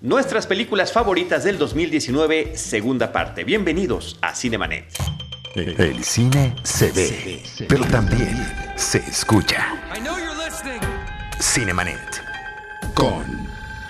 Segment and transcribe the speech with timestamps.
[0.00, 3.42] Nuestras películas favoritas del 2019, segunda parte.
[3.42, 4.84] Bienvenidos a Cinemanet.
[5.56, 8.36] El cine se ve, pero también
[8.76, 9.66] se escucha.
[11.40, 12.22] Cinemanet.
[12.94, 13.24] Con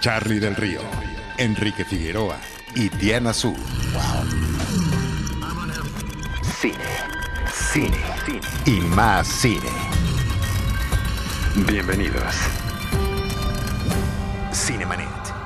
[0.01, 0.81] Charlie del Río,
[1.37, 2.39] Enrique Figueroa
[2.75, 3.55] y Diana Su.
[6.59, 6.75] Cine,
[7.53, 9.69] cine, cine y más cine.
[11.67, 12.35] Bienvenidos.
[14.55, 15.38] Cinemanet.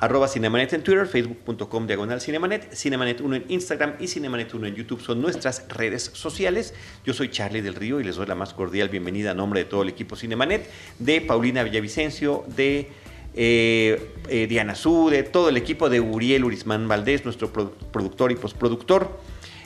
[0.00, 4.74] Arroba Cinemanet en Twitter, facebook.com diagonal Cinemanet, Cinemanet 1 en Instagram y Cinemanet 1 en
[4.76, 6.72] YouTube son nuestras redes sociales.
[7.04, 9.64] Yo soy Charlie del Río y les doy la más cordial bienvenida a nombre de
[9.66, 10.70] todo el equipo Cinemanet,
[11.00, 12.90] de Paulina Villavicencio, de
[13.34, 18.30] eh, eh, Diana Su, de todo el equipo de Uriel Urismán Valdés, nuestro produ- productor
[18.30, 19.18] y postproductor.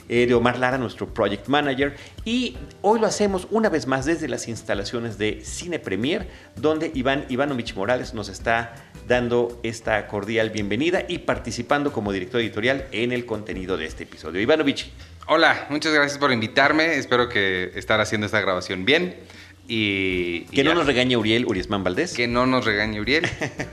[0.08, 1.94] eh, de Omar Lara, nuestro project manager.
[2.24, 6.26] Y hoy lo hacemos una vez más desde las instalaciones de Cine Premier,
[6.56, 8.74] donde Iván Ivanovich Morales nos está
[9.06, 14.40] dando esta cordial bienvenida y participando como director editorial en el contenido de este episodio.
[14.40, 14.90] Ivanovich,
[15.28, 16.96] Hola, muchas gracias por invitarme.
[16.96, 19.14] Espero que estar haciendo esta grabación bien.
[19.68, 20.74] Y, y que no ya.
[20.74, 22.12] nos regañe Uriel Urismán Valdés.
[22.14, 23.28] Que no nos regañe Uriel.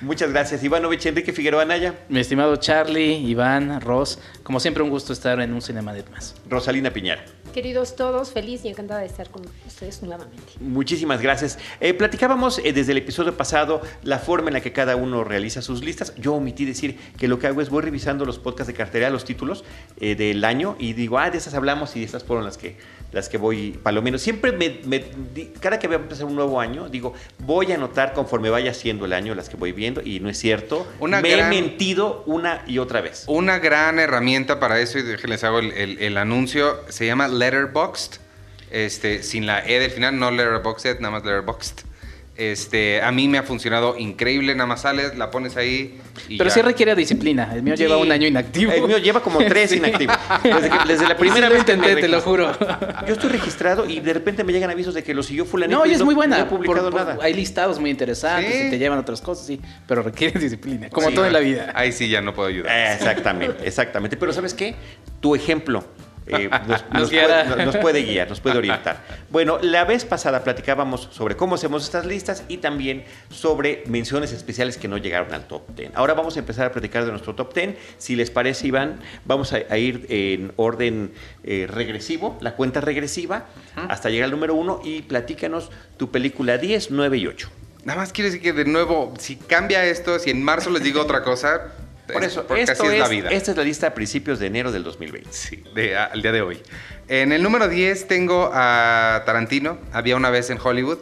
[0.01, 1.05] Muchas gracias, Ivanovich.
[1.05, 5.61] Enrique Figueroa Anaya, Mi estimado Charlie, Iván, Ross, como siempre un gusto estar en un
[5.61, 6.35] Cinemanet más.
[6.49, 7.25] Rosalina Piñar.
[7.53, 10.53] Queridos todos, feliz y encantada de estar con ustedes nuevamente.
[10.61, 11.59] Muchísimas gracias.
[11.81, 15.61] Eh, platicábamos eh, desde el episodio pasado la forma en la que cada uno realiza
[15.61, 16.13] sus listas.
[16.15, 19.25] Yo omití decir que lo que hago es voy revisando los podcasts de cartera, los
[19.25, 19.65] títulos
[19.99, 22.77] eh, del año y digo, ah, de esas hablamos y estas fueron las que,
[23.11, 24.17] las que voy palomino.
[24.17, 25.03] Siempre me, me
[25.59, 29.05] cada que voy a empezar un nuevo año, digo, voy a anotar conforme vaya siendo
[29.05, 30.87] el año las que voy viendo y no es cierto.
[30.99, 33.25] Una me gran- he mentido una y otra vez.
[33.27, 38.19] Una gran herramienta para eso, y déjenles hago el, el- el anuncio, se llama Letterboxd.
[38.71, 41.79] Este, sin la E del final, no Letterboxd, nada más Letterboxd.
[42.41, 46.49] Este, a mí me ha funcionado increíble, nada más sales, la pones ahí y Pero
[46.49, 46.53] ya.
[46.55, 47.51] sí requiere disciplina.
[47.53, 48.71] El mío lleva un año inactivo.
[48.71, 49.77] El mío lleva como tres Sí.
[49.77, 50.15] inactivos.
[50.41, 52.51] Desde, que- desde la primera Sí vez que me intenté, te lo juro.
[53.07, 55.77] Yo estoy registrado y de repente me llegan avisos de que lo siguió fulanito.
[55.77, 56.37] No, y es muy buena.
[56.39, 57.17] No he publicado por- por- nada.
[57.23, 58.67] Hay listados muy interesantes Sí.
[58.67, 59.61] y te llevan otras cosas, sí.
[59.87, 61.71] Pero requiere disciplina, como Sí, todo en la vida.
[61.75, 62.93] Ahí sí ya no puedo ayudar.
[62.93, 64.17] Exactamente, exactamente.
[64.17, 64.73] Pero ¿sabes qué?
[65.19, 65.85] Tu ejemplo
[66.31, 66.49] eh,
[66.93, 69.03] nos, puede, nos puede guiar, nos puede orientar.
[69.29, 74.77] Bueno, la vez pasada platicábamos sobre cómo hacemos estas listas y también sobre menciones especiales
[74.77, 75.91] que no llegaron al top 10.
[75.95, 77.75] Ahora vamos a empezar a platicar de nuestro top 10.
[77.97, 83.45] Si les parece, Iván, vamos a, a ir en orden eh, regresivo, la cuenta regresiva,
[83.89, 87.49] hasta llegar al número 1 y platícanos tu película 10, 9 y 8.
[87.83, 91.01] Nada más quiero decir que de nuevo, si cambia esto, si en marzo les digo
[91.01, 91.73] otra cosa,
[92.11, 93.29] Por es eso, porque esto así es, es, la vida.
[93.29, 95.29] esta es la lista a principios de enero del 2020.
[95.31, 96.61] Sí, de, a- al día de hoy.
[97.07, 100.99] En el número 10 tengo a Tarantino, Había una vez en Hollywood.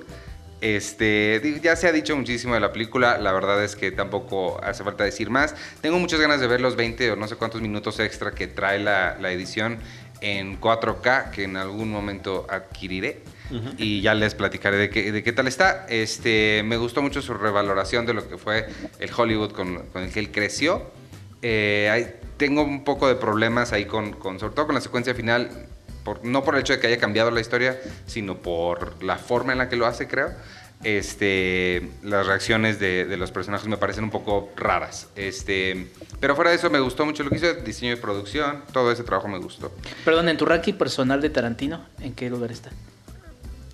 [0.62, 4.84] Este, ya se ha dicho muchísimo de la película, la verdad es que tampoco hace
[4.84, 5.56] falta decir más.
[5.82, 8.78] Tengo muchas ganas de ver los 20 o no sé cuántos minutos extra que trae
[8.80, 9.80] la, la edición
[10.22, 13.22] en 4K que en algún momento adquiriré.
[13.80, 15.88] Y ya les platicaré de qué, de qué tal está.
[15.90, 18.68] Este, me gustó mucho su revaloración de lo que fue
[19.00, 20.92] el Hollywood con, con el que él creció.
[21.42, 25.50] Eh, tengo un poco de problemas ahí con, sobre todo con la secuencia final,
[26.24, 29.60] no por el hecho de que haya cambiado la historia, sino por la forma en
[29.60, 30.32] la que lo hace, creo.
[30.82, 35.10] Este, las reacciones de, los personajes me parecen un poco raras.
[35.16, 35.88] Este,
[36.22, 39.04] pero fuera de eso me gustó mucho lo que hizo, diseño de producción, todo ese
[39.04, 39.74] trabajo me gustó.
[40.06, 42.70] Perdón, en tu ranking personal de Tarantino, ¿en qué lugar está?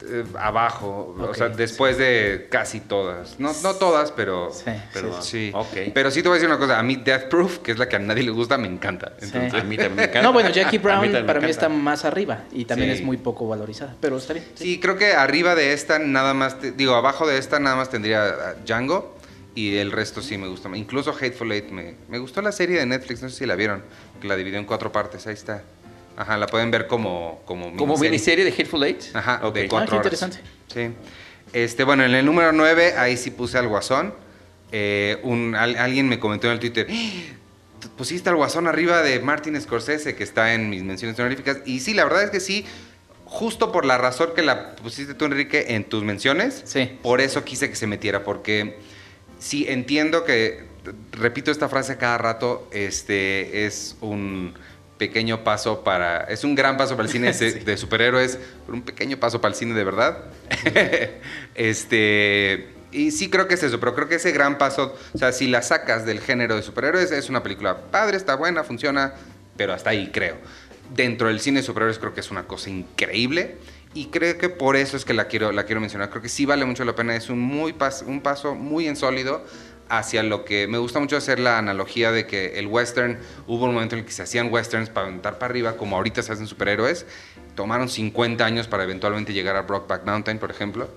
[0.07, 3.39] Eh, abajo, o sea, después de casi todas.
[3.39, 5.51] No, no todas, pero Sí, pero sí.
[5.93, 7.89] Pero sí te voy a decir una cosa, a mí Death Proof, que es la
[7.89, 9.13] que a nadie le gusta, me encanta.
[9.19, 9.25] Sí.
[9.25, 10.21] Entonces, A mí también me encanta.
[10.21, 12.97] No, bueno, Jackie Brown para mí está más arriba y también Sí.
[12.99, 14.45] es muy poco valorizada, pero está bien.
[14.55, 17.89] Sí, creo que arriba de esta nada más, te- digo, abajo de esta nada más
[17.89, 19.15] tendría Django
[19.55, 20.69] y el resto sí me gusta.
[20.75, 23.83] Incluso Hateful Eight me, me gustó la serie de Netflix, no sé si la vieron,
[24.21, 25.63] que la dividió en cuatro partes, ahí está.
[26.17, 29.03] Ajá, la pueden ver como como Como miniserie de Hateful Eight.
[29.13, 29.53] Ajá, Ok.
[29.55, 30.21] de cuatro Ah, qué horas.
[30.21, 30.49] interesante.
[30.73, 30.95] Sí.
[31.53, 34.13] Este, bueno, en el número 9 ahí sí puse al Guasón.
[34.71, 37.21] Eh, un, al- alguien me comentó en el Twitter, "¡Ah!
[37.79, 41.57] ¿tú pusiste al Guasón arriba de Martin Scorsese, que está en mis menciones honoríficas.
[41.65, 42.65] Y sí, la verdad es que sí,
[43.25, 46.97] justo por la razón que la pusiste tú, Enrique, en tus menciones, Sí.
[47.03, 48.77] por eso quise que se metiera, porque
[49.39, 50.63] sí entiendo que,
[51.11, 54.53] repito esta frase cada rato, este es un
[54.97, 57.59] pequeño paso para, es un gran paso para el cine de, Sí.
[57.59, 60.17] de superhéroes, pero un pequeño paso para el cine de verdad.
[61.55, 65.31] este, y sí creo que es eso, pero creo que ese gran paso, o sea,
[65.31, 69.13] si la sacas del género de superhéroes, es una película padre, está buena, funciona,
[69.57, 70.37] pero hasta ahí creo.
[70.93, 73.57] Dentro del cine de superhéroes creo que es una cosa increíble.
[73.95, 76.09] Y creo que por eso es que la quiero, la quiero mencionar.
[76.09, 77.15] Creo que sí vale mucho la pena.
[77.15, 79.45] Es un, muy pas- un paso muy en sólido
[79.89, 83.73] hacia lo que me gusta mucho hacer la analogía de que el western hubo un
[83.73, 86.47] momento en el que se hacían westerns para aventar para arriba como ahorita se hacen
[86.47, 87.05] superhéroes
[87.55, 90.89] tomaron 50 años para eventualmente llegar a Brockback Mountain por ejemplo.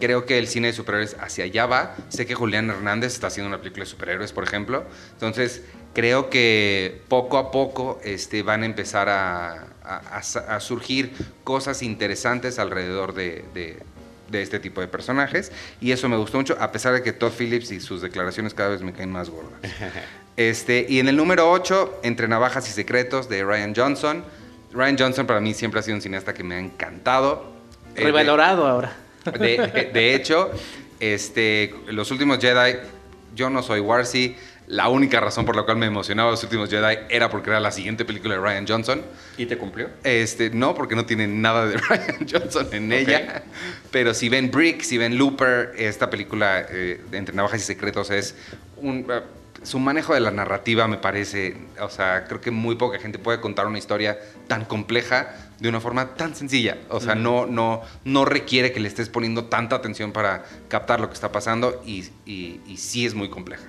[0.00, 1.96] Creo que el cine de superhéroes hacia allá va.
[2.08, 4.84] Sé que Julián Hernández está haciendo una película de superhéroes por ejemplo.
[5.14, 5.62] Entonces
[5.92, 11.12] creo que poco a poco este, van a empezar a, a- surgir
[11.42, 13.76] cosas interesantes alrededor de, de-
[14.28, 15.52] de este tipo de personajes.
[15.80, 18.70] Y eso me gustó mucho, a pesar de que Todd Phillips y sus declaraciones cada
[18.70, 19.58] vez me caen más gordas.
[20.36, 24.24] Este, y en el número 8, Entre Navajas y Secretos, de Ryan Johnson.
[24.72, 27.44] Ryan Johnson para mí siempre ha sido un cineasta que me ha encantado.
[27.96, 28.94] Eh, de- Revalorado ahora.
[29.36, 30.52] de, de- de hecho,
[31.00, 32.76] este, los últimos Jedi,
[33.34, 34.36] yo no soy Warsi.
[34.68, 37.72] La única razón por la cual me emocionaba los últimos Jedi era porque era la
[37.72, 39.02] siguiente película de Ryan Johnson.
[39.38, 39.88] ¿Y te cumplió?
[40.04, 43.44] Este, no, porque no tiene nada de Ryan Johnson en ella.
[43.90, 48.34] Pero si ven Brick, si ven Looper, esta película eh, Entre Navajas y Secretos es
[48.76, 49.06] un.
[49.10, 49.22] eh,
[49.62, 53.40] su manejo de la narrativa me parece, o sea, creo que muy poca gente puede
[53.40, 54.16] contar una historia
[54.46, 56.76] tan compleja de una forma tan sencilla.
[56.90, 61.08] O sea, no, no, no requiere que le estés poniendo tanta atención para captar lo
[61.08, 63.64] que está pasando y, y, y sí es muy compleja.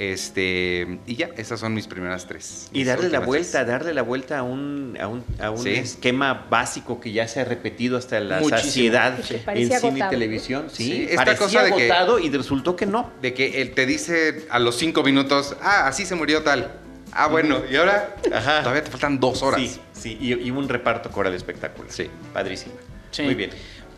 [0.00, 2.70] Este, y ya, esas son mis primeras tres.
[2.72, 3.66] Y darle la vuelta, tres.
[3.66, 5.74] darle la vuelta a un, a un, a un Sí.
[5.74, 8.62] esquema básico que ya se ha repetido hasta la Muchísimo.
[8.62, 10.68] saciedad que en cine y televisión.
[10.72, 13.10] Sí, Sí, esta parecía cosa de que- agotado y resultó que no.
[13.20, 16.72] De que él te dice a los cinco minutos, ah, así se murió tal.
[17.12, 18.60] Ah, bueno, y ahora Ajá.
[18.60, 19.60] todavía te faltan dos horas.
[19.60, 21.92] Sí, sí, y, y un reparto coral espectacular.
[21.92, 22.08] Sí.
[22.32, 22.72] Padrísimo.
[23.10, 23.22] Sí.
[23.24, 23.50] Muy bien.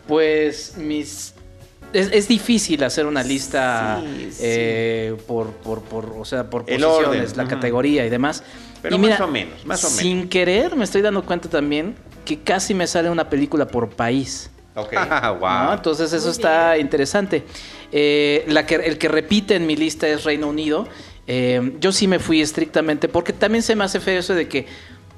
[0.07, 1.33] Pues mis.
[1.93, 4.37] Es, es difícil hacer una lista Sí, sí.
[4.41, 8.43] eh, por, por, por, o sea, por El posiciones, orden, la categoría y demás.
[8.81, 11.95] Pero Y más o menos, más o Sin querer me estoy dando cuenta también
[12.25, 14.49] que casi me sale una película por país.
[14.75, 14.93] Ok.
[15.39, 15.49] wow.
[15.65, 15.73] ¿no?
[15.73, 17.43] Entonces eso Muy está interesante.
[17.91, 20.87] Eh, la que, el que repite en mi lista es Reino Unido.
[21.27, 24.65] Eh, yo sí me fui estrictamente porque también se me hace feo eso de que,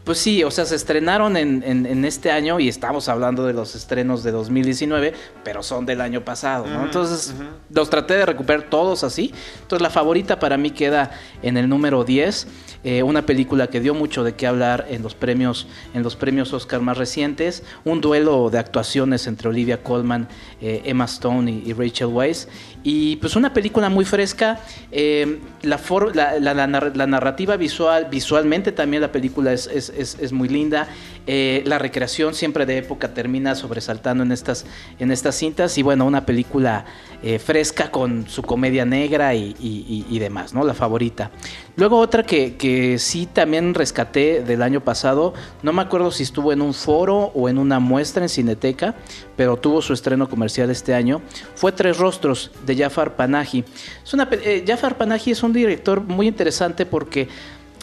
[0.05, 3.53] pues sí, o sea, se estrenaron en, en- en este año y estamos hablando de
[3.53, 5.13] los estrenos de 2019,
[5.43, 6.85] pero son del año pasado, ¿no?
[6.85, 7.33] Entonces
[7.71, 9.33] los traté de recuperar todos así.
[9.63, 11.11] Entonces la favorita para mí queda
[11.41, 12.47] en el número 10,
[12.83, 16.53] eh, una película que dio mucho de qué hablar en los premios, en los premios
[16.53, 20.27] Oscar más recientes, un duelo de actuaciones entre Olivia Colman,
[20.61, 22.47] eh, Emma Stone y, y Rachel Weisz.
[22.87, 24.59] Y pues una película muy fresca,
[24.91, 29.65] eh, la, for- la, la- la nar- la narrativa visual, visualmente también la película es-
[29.97, 30.87] es- es muy linda,
[31.27, 34.65] Eh, la recreación siempre de época termina sobresaltando en estas,
[34.99, 36.85] en estas cintas y bueno, una película
[37.23, 40.63] eh, fresca con su comedia negra y, demás, ¿no?
[40.63, 41.31] La favorita.
[41.75, 45.33] Luego otra que, que sí también rescaté del año pasado,
[45.63, 48.95] no me acuerdo si estuvo en un foro o en una muestra en Cineteca,
[49.35, 51.21] pero tuvo su estreno comercial este año,
[51.55, 53.65] fue Tres Rostros de Jafar Panahi.
[54.03, 57.27] Es una, eh, Jafar Panahi es un director muy interesante porque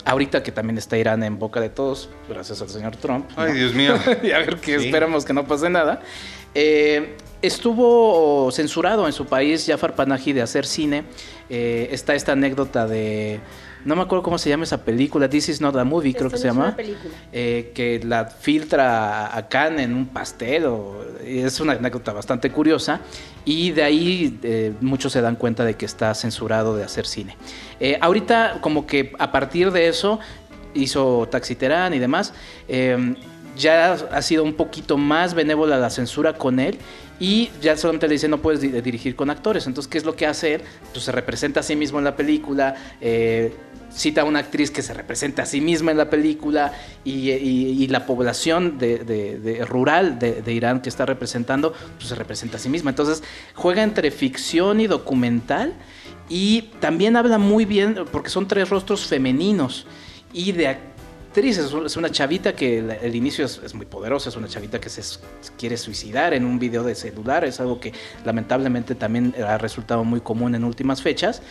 [0.05, 3.31] ahorita que también está Irán en boca de todos, gracias al señor Trump.
[3.37, 3.55] Ay, ¿no?
[3.59, 3.95] Dios mío.
[4.23, 4.87] y a ver que Sí.
[4.87, 6.01] esperamos que no pase nada.
[6.55, 11.05] Eh, estuvo censurado en su país Jafar Panahi de hacer cine.
[11.49, 13.41] Eh, está esta anécdota de.
[13.85, 16.37] No me acuerdo cómo se llama esa película, This is not a movie, creo que
[16.39, 16.67] se no es llama.
[16.69, 17.15] una película.
[17.33, 20.67] eh, que la filtra a Khan en un pastel.
[20.67, 23.01] o- es una anécdota bastante curiosa.
[23.45, 27.37] Y de ahí eh, muchos se dan cuenta de que está censurado de hacer cine.
[27.81, 30.19] Eh, ahorita, como que a partir de eso,
[30.75, 32.33] hizo Taxi Terán y demás.
[32.69, 33.15] eh,
[33.55, 36.79] ya ha sido un poquito más benévola la censura con él
[37.21, 39.67] y ya solamente le dice no puedes di- dirigir con actores.
[39.67, 40.63] Entonces, ¿qué es lo que hace él?
[40.95, 43.53] Pues se representa a sí mismo en la película, eh,
[43.95, 46.73] cita a una actriz que se representa a sí misma en la película
[47.05, 52.69] y, la población de, rural de, Irán que está representando, pues se representa a sí
[52.69, 52.91] misma.
[52.91, 53.23] Entonces,
[53.55, 55.75] juega entre ficción y documental
[56.29, 59.87] y también habla muy bien, porque son tres rostros femeninos
[60.33, 61.73] y de actrices.
[61.85, 65.03] Es una chavita que el, inicio es, muy poderosa, es una chavita que se
[65.59, 67.93] quiere suicidar en un video de celular, es algo que
[68.25, 71.43] lamentablemente también ha resultado muy común en últimas fechas.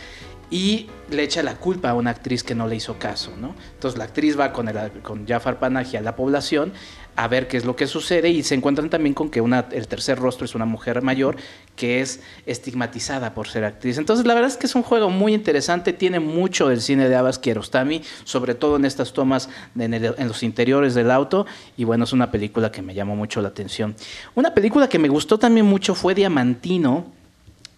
[0.52, 3.56] Y le echa la culpa a una actriz que no le hizo caso, ¿no?
[3.74, 6.74] Entonces la actriz va con, el, con Jafar Panahi a la población
[7.16, 9.88] a ver qué es lo que sucede y se encuentran también con que una, el
[9.88, 11.36] tercer rostro es una mujer mayor
[11.76, 13.98] que es estigmatizada por ser actriz.
[13.98, 17.16] Entonces la verdad es que es un juego muy interesante, tiene mucho del cine de
[17.16, 21.46] Abbas Kiarostami, sobre todo en estas tomas en, los interiores del auto
[21.78, 23.96] y bueno, es una película que me llamó mucho la atención.
[24.36, 27.21] Una película que me gustó también mucho fue Diamantino,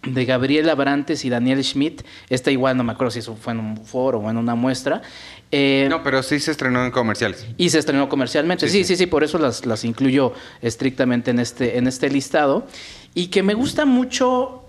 [0.06, 2.02] de Gabriel Abrantes y Daniel Schmidt.
[2.28, 5.02] Esta igual no me acuerdo si eso fue en un foro o en una muestra.
[5.50, 7.46] Eh, No, pero sí se estrenó en comerciales.
[7.56, 8.68] y se estrenó comercialmente.
[8.68, 10.32] Sí, Sí, sí, sí, por eso las, las incluyo
[10.62, 12.66] estrictamente en este, en este listado.
[13.14, 14.60] Y que me gusta mucho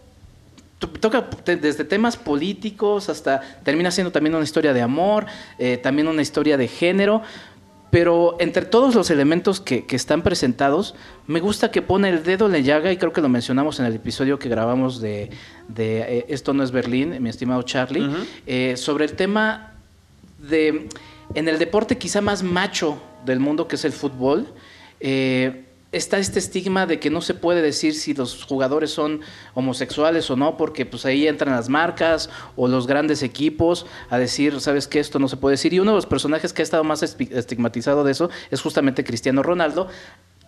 [1.00, 5.26] toca desde temas políticos hasta termina siendo también una historia de amor,
[5.58, 7.24] eh, también una historia de género.
[7.96, 10.96] Pero entre todos los elementos que, están presentados,
[11.28, 13.86] me gusta que pone el dedo en la llaga, y creo que lo mencionamos en
[13.86, 15.30] el episodio que grabamos de,
[15.70, 18.06] de Esto no es Berlín, mi estimado Charlie,
[18.76, 19.76] sobre el tema
[20.40, 20.90] de,
[21.36, 24.46] en el deporte quizá más macho del mundo, que es el fútbol,
[25.00, 25.64] eh,
[25.96, 29.22] está este estigma de que no se puede decir si los jugadores son
[29.54, 34.60] homosexuales o no, porque pues ahí entran las marcas o los grandes equipos a decir,
[34.60, 35.74] sabes que esto no se puede decir.
[35.74, 39.42] Y uno de los personajes que ha estado más estigmatizado de eso es justamente Cristiano
[39.42, 39.88] Ronaldo,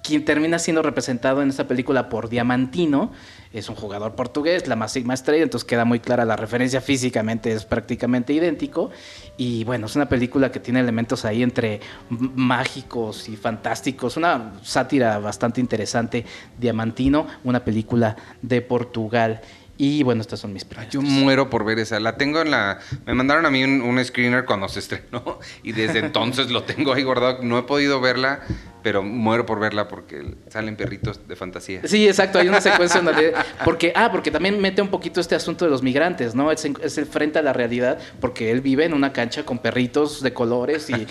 [0.07, 3.11] quien termina siendo representado en esta película por Diamantino,
[3.51, 7.65] es un jugador portugués, la máxima estrella, entonces queda muy clara la referencia físicamente, es
[7.65, 8.89] prácticamente idéntico.
[9.35, 15.19] Y bueno, es una película que tiene elementos ahí entre mágicos y fantásticos, una sátira
[15.19, 16.25] bastante interesante,
[16.57, 19.41] Diamantino, una película de Portugal.
[19.77, 20.91] Y bueno, estas son mis preguntas.
[20.91, 21.99] Yo muero por ver esa.
[21.99, 22.79] La tengo en la.
[23.05, 26.93] Me mandaron a mí un, un, screener cuando se estrenó y desde entonces lo tengo
[26.93, 27.43] ahí guardado.
[27.43, 28.41] No he podido verla
[28.87, 31.81] pero muero por verla porque salen perritos de fantasía.
[31.83, 33.33] Sí, exacto, hay una secuencia donde...
[33.65, 36.53] Porque, ah, porque también mete un poquito este asunto de los migrantes, ¿no?
[36.53, 40.21] Es, es el frente a la realidad porque él vive en una cancha con perritos
[40.21, 41.05] de colores y,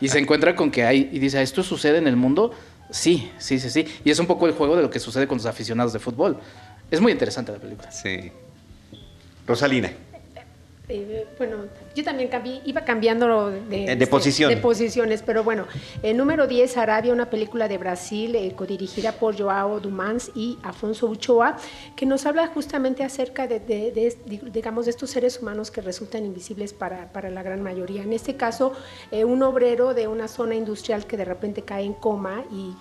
[0.00, 1.10] y, se encuentra con que hay...
[1.12, 2.52] Y dice, ¿esto sucede en el mundo?
[2.90, 3.88] Sí, sí, sí, sí.
[4.04, 6.38] Y es un poco el juego de lo que sucede con los aficionados de fútbol.
[6.92, 7.90] Es muy interesante la película.
[7.90, 8.30] Sí.
[9.46, 9.90] Rosalina.
[10.90, 12.30] Eh, bueno, yo también
[12.64, 14.50] iba cambiando de, eh, posición.
[14.50, 15.66] de, posiciones, pero bueno,
[16.02, 21.06] el número 10, Arabia, una película de Brasil, eh, codirigida por Joao Dumans y Afonso
[21.08, 21.56] Uchoa,
[21.96, 24.16] que nos habla justamente acerca de,
[24.52, 28.02] digamos, de estos seres humanos que resultan invisibles para, para la gran mayoría.
[28.02, 28.72] En este caso,
[29.10, 32.74] un obrero de una zona industrial que de repente cae en coma y,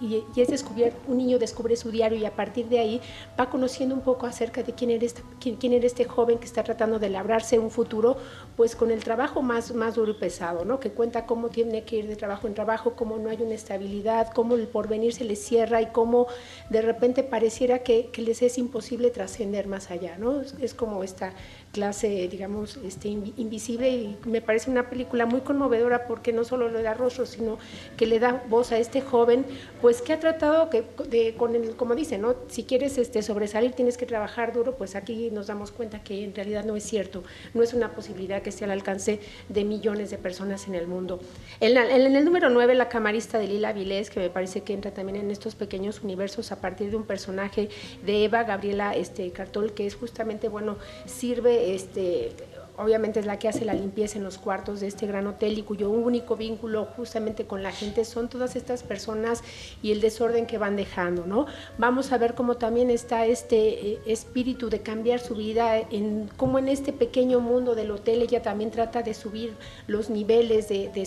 [0.00, 3.00] y, es descubierto, un niño descubre su diario y a partir de ahí
[3.38, 6.46] va conociendo un poco acerca de quién era este, quién, quién era este joven que
[6.46, 8.16] está tratando de labrarse un futuro
[8.56, 10.78] pues con el trabajo más, más duro y pesado, ¿no?
[10.78, 14.32] que cuenta cómo tiene que ir de trabajo en trabajo, cómo no hay una estabilidad,
[14.34, 16.26] cómo el porvenir se les cierra y cómo
[16.68, 20.16] de repente pareciera que, les es imposible trascender más allá.
[20.18, 20.42] ¿no?
[20.60, 21.32] Es, como esta
[21.72, 26.82] clase, digamos, este, invisible y me parece una película muy conmovedora porque no solo le
[26.82, 27.58] da rostro, sino
[27.96, 29.44] que le da voz a este joven,
[29.80, 32.36] pues que ha tratado que, de, con el, como dice, ¿no?
[32.48, 36.34] si quieres este, sobresalir tienes que trabajar duro, pues aquí nos damos cuenta que en
[36.34, 37.24] realidad no es cierto,
[37.54, 41.20] no es una posibilidad que esté al alcance de millones de personas en el mundo.
[41.60, 45.16] En, el número 9, la camarista de Lila Vilés, que me parece que entra también
[45.16, 47.70] en estos pequeños universos a partir de un personaje
[48.04, 50.76] de Eva Gabriela este, Cartol, que es justamente, bueno,
[51.06, 52.32] sirve este,
[52.76, 55.62] obviamente es la que hace la limpieza en los cuartos de este gran hotel y
[55.62, 59.42] cuyo único vínculo justamente con la gente son todas estas personas
[59.82, 61.46] y el desorden que van dejando, ¿no?
[61.78, 66.58] Vamos a ver cómo también está este eh, espíritu de cambiar su vida, en cómo
[66.58, 69.54] en este pequeño mundo del hotel ella también trata de subir
[69.86, 71.06] los niveles de,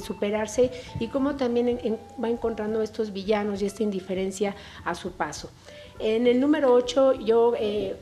[0.00, 4.54] superarse y cómo también va encontrando estos villanos y esta indiferencia
[4.84, 5.50] a su paso.
[5.98, 7.54] En el número 8 yo...
[7.58, 7.96] Eh,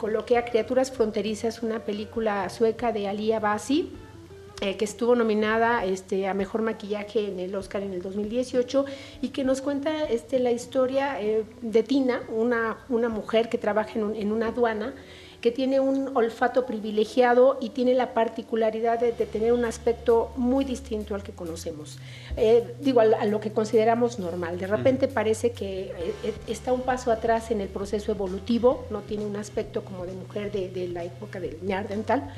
[0.00, 3.92] coloqué a Criaturas Fronterizas, una película sueca de Alia Basi,
[4.62, 8.86] eh, que estuvo nominada este, a Mejor Maquillaje en el Oscar en el 2018
[9.20, 12.78] y que nos cuenta este, la historia eh, de Tina, una,
[13.10, 14.94] mujer que trabaja en una aduana
[15.40, 21.14] que tiene un olfato privilegiado y tiene la particularidad de, tener un aspecto muy distinto
[21.14, 21.98] al que conocemos,
[22.36, 24.58] eh, digo, a, lo que consideramos normal.
[24.58, 29.00] De repente parece que eh, eh, está un paso atrás en el proceso evolutivo, no
[29.00, 32.32] tiene un aspecto como de mujer de, de la época del neandertal.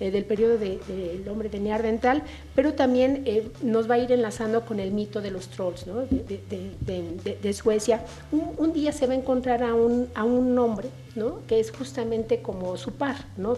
[0.00, 2.22] Eh, del periodo del hombre de Neandertal,
[2.54, 6.06] pero también eh, nos va a ir enlazando con el mito de los trolls ¿no?
[6.06, 8.02] de, Suecia.
[8.32, 11.40] Un, día se va a encontrar a un, a un hombre ¿no?
[11.46, 13.56] que es justamente como su par, ¿no?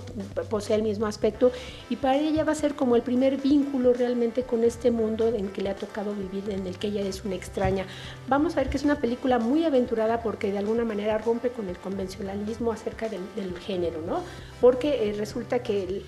[0.48, 1.52] posee el mismo aspecto
[1.90, 5.48] y para ella va a ser como el primer vínculo realmente con este mundo en
[5.48, 7.86] que le ha tocado vivir, en el que ella es una extraña.
[8.28, 11.68] Vamos a ver que es una película muy aventurada porque de alguna manera rompe con
[11.68, 13.22] el convencionalismo acerca del,
[13.66, 14.20] género, ¿no?
[14.60, 16.02] porque eh, resulta que,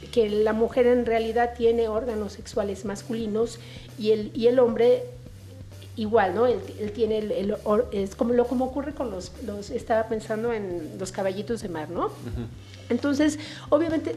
[0.44, 3.58] la mujer en realidad tiene órganos sexuales masculinos
[3.98, 4.10] y
[4.46, 5.04] el hombre
[5.96, 6.46] igual, ¿no?
[6.46, 6.60] Él,
[6.94, 7.56] tiene el,
[7.92, 11.90] es como lo como ocurre con los, los, estaba pensando en los caballitos de mar,
[11.90, 12.10] ¿no?
[12.88, 13.38] Entonces,
[13.70, 14.16] obviamente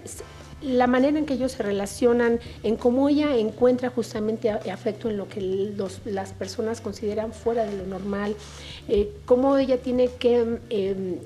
[0.62, 5.29] la manera en que ellos se relacionan, en cómo ella encuentra justamente afecto en lo
[5.29, 8.36] que los, las personas consideran fuera de lo normal,
[8.88, 11.17] eh, cómo ella tiene que em,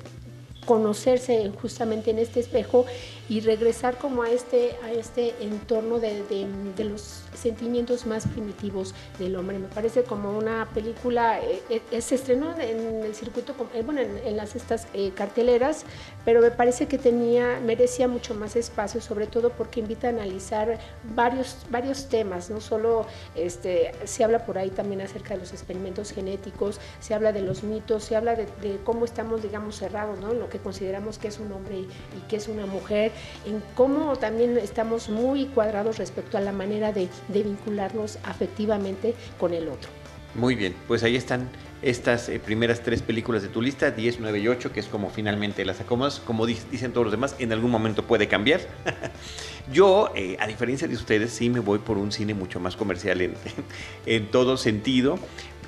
[0.65, 2.85] conocerse justamente en este espejo
[3.29, 9.35] y regresar como a este, a este entorno de, de, los sentimientos más primitivos del
[9.35, 9.57] hombre.
[9.59, 14.35] Me parece como una película, eh, eh, se estrenó en el circuito, eh, bueno, en,
[14.35, 15.85] las estas carteleras,
[16.25, 20.79] pero me parece que tenía, merecía mucho más espacio, sobre todo porque invita a analizar
[21.15, 26.11] varios, varios temas, no solo este, se habla por ahí también acerca de los experimentos
[26.11, 28.47] genéticos, se habla de los mitos, se habla de,
[28.83, 30.33] cómo estamos, digamos, cerrados, ¿no?
[30.33, 33.10] Lo que consideramos que es un hombre y, y que es una mujer,
[33.45, 39.53] en cómo también estamos muy cuadrados respecto a la manera de, de vincularnos afectivamente con
[39.53, 39.89] el otro.
[40.33, 41.49] Muy bien, pues ahí están
[41.81, 45.09] estas eh, primeras tres películas de tu lista, 10, 9 y 8, que es como
[45.09, 46.19] finalmente las acomodas.
[46.19, 48.61] Como dicen todos los demás, en algún momento puede cambiar.
[49.73, 53.21] Yo, eh, a diferencia de ustedes, sí me voy por un cine mucho más comercial
[53.21, 53.33] en,
[54.05, 55.17] en todo sentido.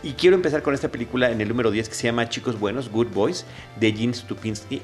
[0.03, 2.89] Y quiero empezar con esta película en el número 10 que se llama Chicos Buenos,
[2.89, 3.45] Good Boys,
[3.79, 4.81] de Gene Stupinski.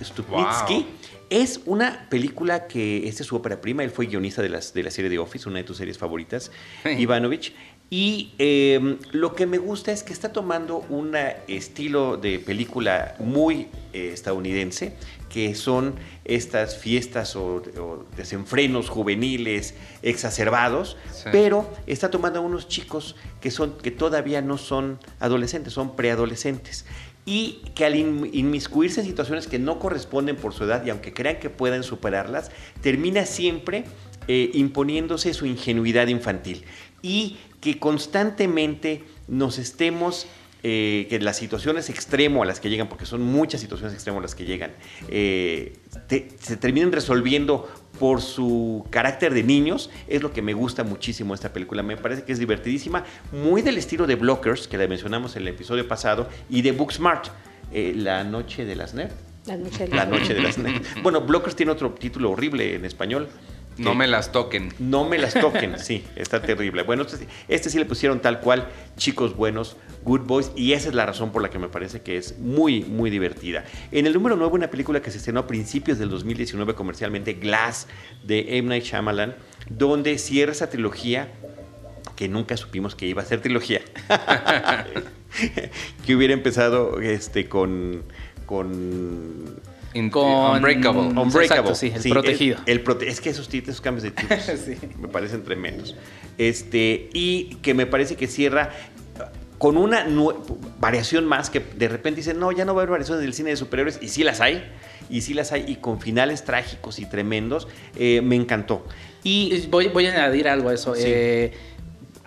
[1.30, 4.82] Es una película que, esta es su ópera prima, él fue guionista de, las, de
[4.82, 6.52] la serie de Office, una de tus series favoritas,
[6.86, 7.54] Ivanovich.
[7.90, 11.14] Y em, lo que me gusta es que está tomando un
[11.48, 14.96] estilo de película muy eh, estadounidense,
[15.30, 15.96] que son
[16.26, 17.62] estas fiestas o,
[18.18, 20.98] desenfrenos juveniles exacerbados,
[21.32, 26.86] pero está tomando a unos chicos que, son, que todavía no son adolescentes, son preadolescentes.
[27.26, 31.38] Y que al inmiscuirse en situaciones que no corresponden por su edad y aunque crean
[31.38, 32.50] que puedan superarlas,
[32.82, 33.84] termina siempre
[34.28, 36.66] eh, imponiéndose su ingenuidad infantil.
[37.04, 40.26] Y que constantemente nos estemos
[40.64, 44.22] eh, que las situaciones extremo a las que llegan, porque son muchas situaciones extremo a
[44.22, 44.72] las que llegan,
[45.08, 45.78] eh,
[46.40, 51.54] se terminen resolviendo por su carácter de niños, es lo que me gusta muchísimo esta
[51.54, 51.84] película.
[51.84, 55.50] Me parece que es divertidísima, muy del estilo de Blockers, que la mencionamos en el
[55.50, 57.28] episodio pasado, y de Booksmart,
[57.72, 59.14] eh, La Noche de las Nerds.
[59.46, 60.88] La Noche de, la noche de las Nerds.
[61.04, 63.30] Bueno, Blockers tiene otro título horrible en español.
[63.80, 64.74] No me las toquen.
[64.80, 66.84] No me las toquen, sí, está terrible.
[66.84, 68.68] Bueno, este, este, sí le pusieron tal cual,
[68.98, 72.18] chicos buenos, good boys, y esa es la razón por la que me parece que
[72.18, 73.66] es muy, muy divertida.
[73.92, 77.88] En el número 9, una película que se estrenó a principios del 2019 comercialmente, Glass,
[78.24, 78.70] de M.
[78.70, 79.36] Night Shyamalan,
[79.70, 81.32] donde cierra esa trilogía
[82.16, 83.82] que nunca supimos que iba a ser trilogía.
[86.06, 88.04] que hubiera empezado este, con,
[88.46, 89.60] con
[90.12, 91.02] con Unbreakable.
[91.20, 91.76] Unbreakable.
[91.76, 92.58] sí, el protegido.
[92.66, 94.46] El, es que esos, títulos, cambios de títulos
[95.00, 95.96] me parecen tremendos.
[96.38, 98.72] Este, y que me parece que cierra
[99.60, 100.08] con una
[100.80, 103.50] variación más que de repente dicen, no, ya no va a haber variaciones del cine
[103.50, 104.64] de superhéroes, y sí las hay,
[105.10, 108.86] y sí las hay, y con finales trágicos y tremendos, eh, me encantó.
[109.22, 110.94] Y voy, voy a añadir algo a eso.
[110.98, 111.52] Eh,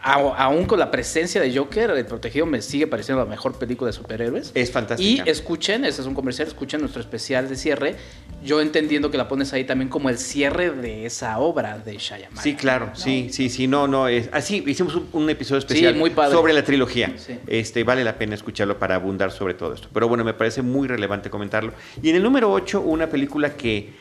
[0.02, 3.92] aún con la presencia de Joker, El Protegido me sigue pareciendo la mejor película de
[3.92, 4.50] superhéroes.
[4.54, 5.24] Es fantástica.
[5.24, 7.96] Y escuchen, ese es un comercial, escuchen nuestro especial de cierre.
[8.44, 12.42] Yo entendiendo que la pones ahí también como el cierre de esa obra de Shyamalan.
[12.42, 15.96] Sí, claro, sí, sí, sí, no, no, es así, hicimos un, episodio especial
[16.30, 17.14] sobre la trilogía.
[17.46, 19.88] Este, vale la pena escucharlo para abundar sobre todo esto.
[19.92, 21.72] Pero bueno, me parece muy relevante comentarlo.
[22.02, 23.92] Y en el número 8, una película que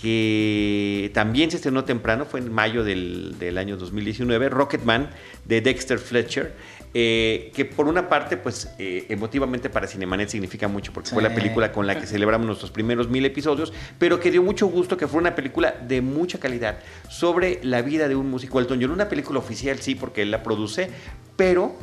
[0.00, 5.10] que también se estrenó temprano, fue en mayo del, del año 2019, Rocketman
[5.44, 6.54] de Dexter Fletcher,
[6.94, 11.34] eh, que por una parte, pues eh, emotivamente para Cinemanet significa mucho, porque fue la
[11.34, 15.06] película con la que celebramos nuestros primeros mil episodios, pero que dio mucho gusto que
[15.08, 16.78] fue una película de mucha calidad
[17.10, 20.42] sobre la vida de un músico Elton John, una película oficial sí, porque él la
[20.42, 20.90] produce,
[21.36, 21.76] pero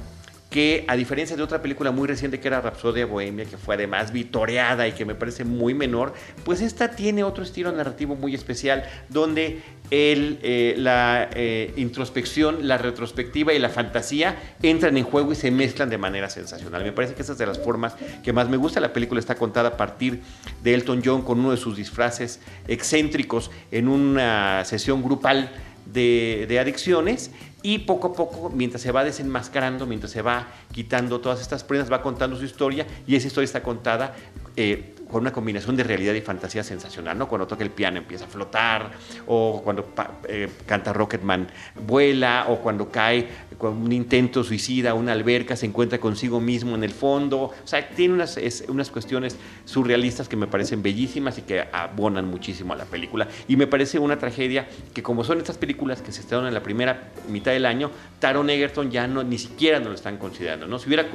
[0.56, 4.14] que a diferencia de otra película muy reciente que era Rapsodia Bohemia, que fue además
[4.14, 6.14] vitoreada y que me parece muy menor,
[6.46, 12.78] pues esta tiene otro estilo narrativo muy especial, donde el, eh, la eh, introspección, la
[12.78, 16.86] retrospectiva y la fantasía entran en juego y se mezclan de manera sensacional.
[16.86, 18.80] Me parece que esa es de las formas que más me gusta.
[18.80, 20.22] La película está contada a partir
[20.64, 22.40] de Elton John con uno de sus disfraces
[22.70, 25.52] excéntricos en una sesión grupal
[25.86, 27.30] de, de adicciones
[27.66, 31.92] y poco a poco, mientras se va desenmascarando, mientras se va quitando todas estas prendas,
[31.92, 34.14] va contando su historia y esa historia está contada
[34.56, 37.30] eh, con una combinación de realidad y fantasía sensacional, ¿no?
[37.30, 38.92] Cuando toca el piano empieza a flotar,
[39.28, 39.94] o cuando
[40.28, 41.48] eh, canta Rocketman
[41.88, 43.26] vuela, o cuando cae
[43.58, 47.44] con un intento suicida una alberca, se encuentra consigo mismo en el fondo.
[47.44, 52.74] O sea, tiene unas, unas cuestiones surrealistas que me parecen bellísimas y que abonan muchísimo
[52.74, 53.30] a la película.
[53.48, 56.62] Y me parece una tragedia que como son estas películas que se estrenaron en la
[56.62, 60.78] primera mitad del año, Taron Egerton ya no, ni siquiera nos lo están considerando, ¿no?
[60.78, 61.06] Si hubiera,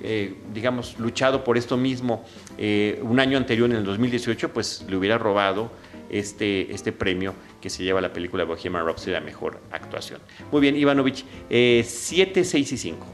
[0.00, 2.24] eh, digamos, luchado por esto mismo
[2.56, 5.72] eh, un año anterior, en el 2018, pues le hubiera robado
[6.10, 10.20] este, este premio que se lleva la película Bohemian Rhapsody la mejor actuación.
[10.52, 13.06] Muy bien, Ivanovich, 7, eh, 6 y 5.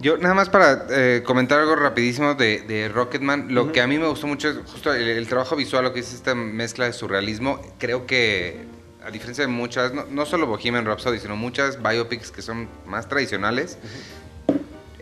[0.00, 3.98] Yo nada más para eh, comentar algo rapidísimo de, de Rocketman, lo que a mí
[3.98, 6.92] me gustó mucho es justo el, el trabajo visual, lo que es esta mezcla de
[6.92, 7.58] surrealismo.
[7.78, 8.66] Creo que,
[9.02, 13.08] a diferencia de muchas, no, no solo Bohemian Rhapsody, sino muchas biopics que son más
[13.08, 13.78] tradicionales,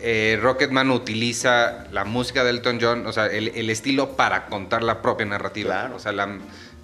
[0.01, 4.83] eh, Rocketman utiliza la música de Elton John, o sea, el, el estilo para contar
[4.83, 5.69] la propia narrativa.
[5.81, 5.95] Claro.
[5.95, 6.37] O sea, la,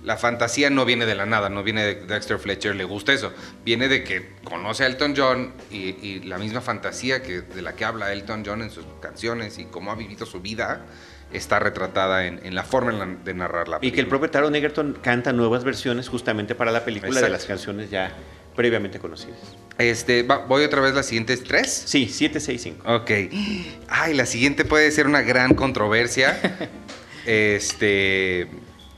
[0.03, 3.34] la fantasía no viene de la nada, no viene de Dexter Fletcher, le gusta eso.
[3.65, 7.73] Viene de que conoce a Elton John y, y la misma fantasía que, de la
[7.75, 10.86] que habla Elton John en sus canciones y cómo ha vivido su vida
[11.34, 14.10] está retratada en, en la forma en la- de narrar la Y que el película.
[14.12, 18.13] propio Taron Egerton canta nuevas versiones justamente para la película de las canciones ya
[18.57, 19.37] previamente conocidas.
[19.77, 21.71] Este, va- voy otra vez las siguientes tres.
[21.85, 22.93] Sí, 765.
[22.93, 23.11] Ok.
[23.87, 26.37] Ay, la siguiente puede ser una gran controversia.
[27.25, 28.47] este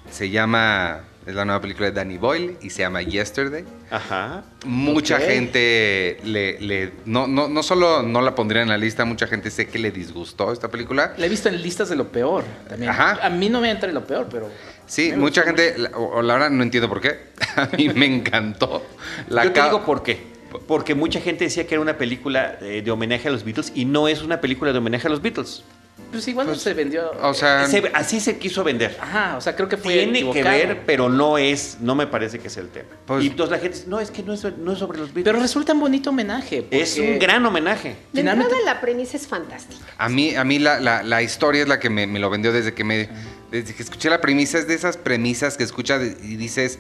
[0.10, 3.64] se llama es la nueva película de Danny Boyle y se llama Yesterday.
[3.92, 4.46] Ajá.
[4.66, 9.28] Mucha gente le, le- no, no, no solo no la pondría en la lista, mucha
[9.28, 11.14] gente sé que le disgustó esta película.
[11.18, 12.90] La he visto en listas de lo peor también.
[12.90, 13.20] Ajá.
[13.24, 14.50] A mí no me entra en lo peor, pero.
[14.90, 17.18] Sí, me mucha gente, la- o, la verdad no entiendo por qué.
[17.56, 18.86] A mí me encantó.
[19.30, 20.28] La Yo te digo por qué.
[20.68, 23.86] Porque mucha gente decía que era una película eh, de homenaje a los Beatles y
[23.86, 25.64] no es una película de homenaje a los Beatles.
[26.12, 27.12] Pues igual no se vendió.
[27.22, 28.98] O sea, Se- así se quiso vender.
[29.00, 29.94] Ajá, o sea, creo que fue.
[29.94, 32.88] Tiene que ver, pero no es, no me parece que es el tema.
[33.06, 35.10] Pues- y entonces la gente dice, no, es que no es, no es sobre los
[35.10, 35.26] Beatles.
[35.26, 36.66] Pero resulta un bonito homenaje.
[36.72, 37.90] es un gran homenaje.
[38.12, 39.86] De Finalmente- entrada la premisa es fantástica.
[40.00, 42.52] A mí, a mí la, la- la historia es la que me, me lo vendió
[42.52, 43.08] desde que me
[43.52, 44.58] desde que escuché la premisa.
[44.58, 46.80] Es de esas premisas que escuchas y dices,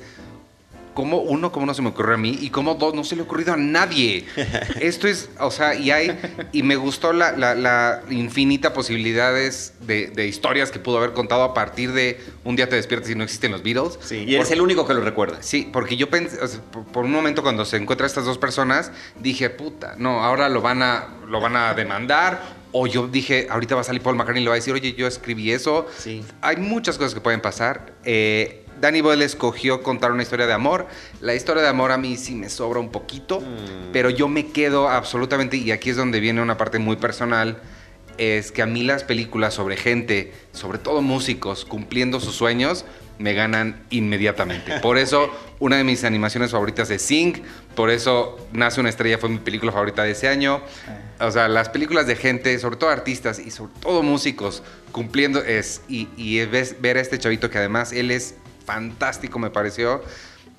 [0.94, 2.38] ¿cómo uno, cómo no se me ocurrió a mí?
[2.42, 4.26] Y cómo dos, no se le ha ocurrido a nadie.
[4.82, 6.18] Esto es, o sea, y hay,
[6.52, 11.44] y me gustó la, la- la infinita posibilidades de, de historias que pudo haber contado
[11.44, 13.98] a partir de un día te despiertas y no existen los Beatles.
[14.02, 15.38] Sí, y eres el único que lo recuerda.
[15.42, 18.38] Sí, porque yo pensé, o sea, por, por un momento cuando se encuentran estas dos
[18.38, 22.59] personas, dije, puta, no, ahora lo van a, lo van a demandar.
[22.72, 24.94] O yo dije, ahorita va a salir Paul McCartney y le va a decir, oye,
[24.94, 25.88] yo escribí eso.
[25.98, 26.24] Sí.
[26.42, 27.94] Hay muchas cosas que pueden pasar.
[28.06, 30.88] Eh, Danny Boyle escogió contar una historia de amor.
[31.20, 33.92] La historia de amor a mí sí me sobra un poquito, Mm.
[33.92, 37.58] pero yo me quedo absolutamente, y aquí es donde viene una parte muy personal,
[38.18, 42.86] es que a mí las películas sobre gente, sobre todo músicos, cumpliendo sus sueños,
[43.20, 44.80] me ganan inmediatamente.
[44.80, 45.30] Por eso,
[45.60, 47.44] una de mis animaciones favoritas es Sing,
[47.76, 50.62] por eso Nace una estrella fue mi película favorita de ese año.
[51.20, 55.82] O sea, las películas de gente, sobre todo artistas y sobre todo músicos, cumpliendo es,
[55.88, 60.02] y, y ves- ver a este chavito que además él es fantástico, me pareció.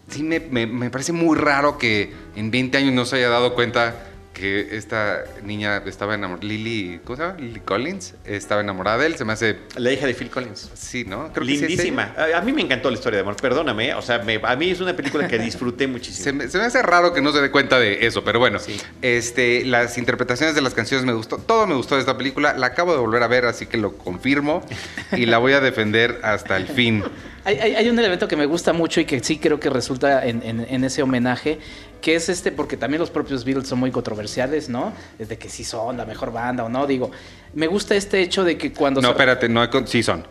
[0.09, 3.55] Sí, me, me- me parece muy raro que en 20 años no se haya dado
[3.55, 4.10] cuenta
[4.41, 6.47] que esta niña estaba enamorada.
[6.49, 7.39] Lily, ¿cómo se llama?
[7.39, 9.17] Lily Collins estaba enamorada de él.
[9.17, 9.59] Se me hace.
[9.77, 10.71] La hija de Phil Collins.
[10.75, 11.33] Sí, ¿no?
[11.33, 12.15] Creo que sí Lindísima.
[12.17, 13.95] a, a mí me encantó la historia de amor, perdóname.
[13.95, 16.25] O sea, me- a mí es una película que disfruté muchísimo.
[16.25, 18.59] Se me, se me hace raro que no se dé cuenta de eso, pero bueno.
[18.59, 18.77] Sí.
[19.03, 21.37] Este, las interpretaciones de las canciones me gustó.
[21.39, 22.55] Todo me gustó de esta película.
[22.57, 24.65] La acabo de volver a ver, así que lo confirmo.
[25.13, 27.03] y la voy a defender hasta el fin.
[27.45, 30.27] Hay, hay- hay un elemento que me gusta mucho y que sí creo que resulta
[30.27, 31.59] en, en- en ese homenaje,
[32.01, 34.93] que es este, porque también los propios Beatles son muy controversiales, ¿no?
[35.19, 37.11] Desde que sí son la mejor banda o no, digo,
[37.55, 39.01] me gusta este hecho de que cuando...
[39.01, 40.27] No, se- espérate, no hay con- sí son.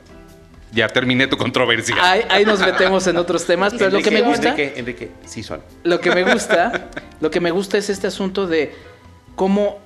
[0.71, 1.95] Ya terminé tu controversia.
[1.99, 4.49] Ahí, ahí nos metemos en otros temas, pero lo que me Enrique, gusta...
[4.49, 5.61] Enrique, Enrique, sí son.
[5.83, 8.73] Lo que me gusta, lo que me gusta es este asunto de
[9.35, 9.79] cómo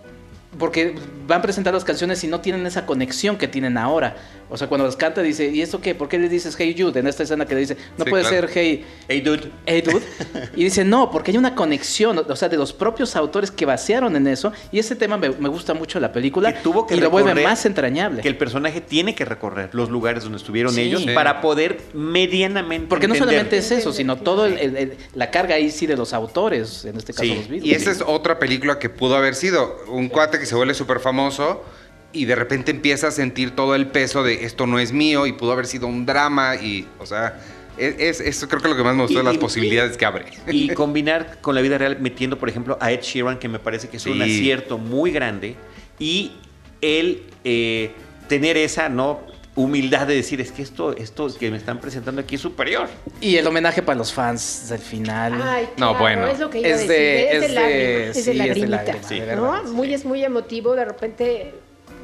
[0.60, 0.96] porque
[1.28, 4.16] van a presentar las canciones y no tienen esa conexión que tienen ahora.
[4.50, 5.96] O sea, cuando las canta dice, ¿y esto qué?
[5.96, 7.00] ¿Por qué le dices Hey Jude?
[7.00, 8.48] En esta escena que le dice, no Sí, puede claro.
[8.48, 9.50] ser Hey, Hey, dude.
[9.66, 10.02] Hey Dude.
[10.56, 14.16] Y dice, no, porque hay una conexión, o sea, de los propios autores que vaciaron
[14.16, 14.52] en eso.
[14.72, 17.10] Y ese tema me, me gusta mucho de la película Que tuvo que y lo
[17.10, 18.22] vuelve más entrañable.
[18.22, 20.82] Que el personaje tiene que recorrer los lugares donde estuvieron Sí.
[20.82, 21.10] ellos Sí.
[21.16, 22.88] para poder medianamente.
[22.88, 25.98] Porque no solamente es eso, sino todo el- el- el- la carga ahí sí de
[25.98, 27.66] los autores, en este caso Sí, los Beatles.
[27.66, 31.00] Y esa es otra película que pudo haber sido un cuate que se vuelve súper
[31.00, 31.64] famoso
[32.12, 35.32] y de repente empieza a sentir todo el peso de esto no es mío y
[35.34, 37.40] pudo haber sido un drama y, o sea,
[37.78, 39.96] es, es- eso creo que es lo que más me gustó de las y- posibilidades
[39.98, 40.26] que abre.
[40.52, 43.88] Y combinar con la vida real metiendo, por ejemplo, a Ed Sheeran, que me parece
[43.88, 45.56] que es un acierto muy grande.
[45.98, 46.34] Y
[46.82, 47.92] él eh,
[48.28, 49.22] tener esa no
[49.56, 52.88] humildad de decir, es que esto, esto que me están presentando aquí es superior.
[53.22, 55.40] Y el homenaje para los fans del final.
[55.44, 56.28] Ay, No, claro, bueno.
[56.28, 56.90] Es lo que iba Es a decir.
[56.90, 57.78] de- es, es de de- lágrima.
[58.04, 58.78] sí, Es es de lágrima,
[59.26, 59.64] de ¿no?
[59.74, 61.54] Muy, es muy emotivo de repente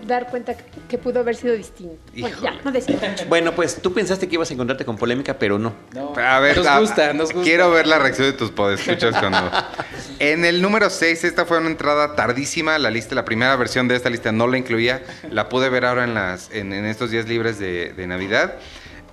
[0.06, 0.56] dar cuenta
[0.88, 1.96] que, pudo haber sido distinto.
[2.18, 2.98] Bueno, ya, no decía.
[3.28, 5.74] Bueno, pues tú pensaste que ibas a encontrarte con polémica, pero no.
[5.94, 7.44] No, A ver, nos a- gusta, nos gusta.
[7.44, 9.50] Quiero ver la reacción de tus podescuchas cuando.
[10.20, 12.78] En el número 6, esta fue una entrada tardísima.
[12.78, 15.02] La lista, la primera versión de esta lista no la incluía.
[15.32, 18.56] La pude ver ahora en, las, en, en estos días libres de, de Navidad.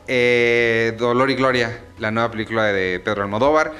[0.08, 3.72] Eh, Dolor y Gloria, la nueva película de Pedro Almodóvar.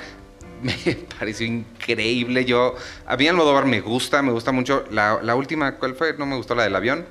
[0.62, 2.44] me pareció increíble.
[2.44, 2.74] Yo,
[3.06, 4.84] a mí Almodóvar me gusta, me gusta mucho.
[4.90, 6.14] La, la última, ¿cuál fue?
[6.18, 7.06] No me gustó la del avión.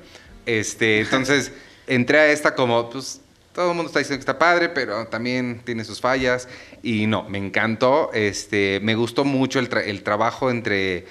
[0.46, 1.52] Este, entonces,
[1.86, 3.20] entré a esta como, pues,
[3.54, 6.48] todo el mundo está diciendo que está padre, pero también tiene sus fallas.
[6.82, 8.10] Y no, me encantó.
[8.12, 11.06] Este, me gustó mucho el, tra- el trabajo entre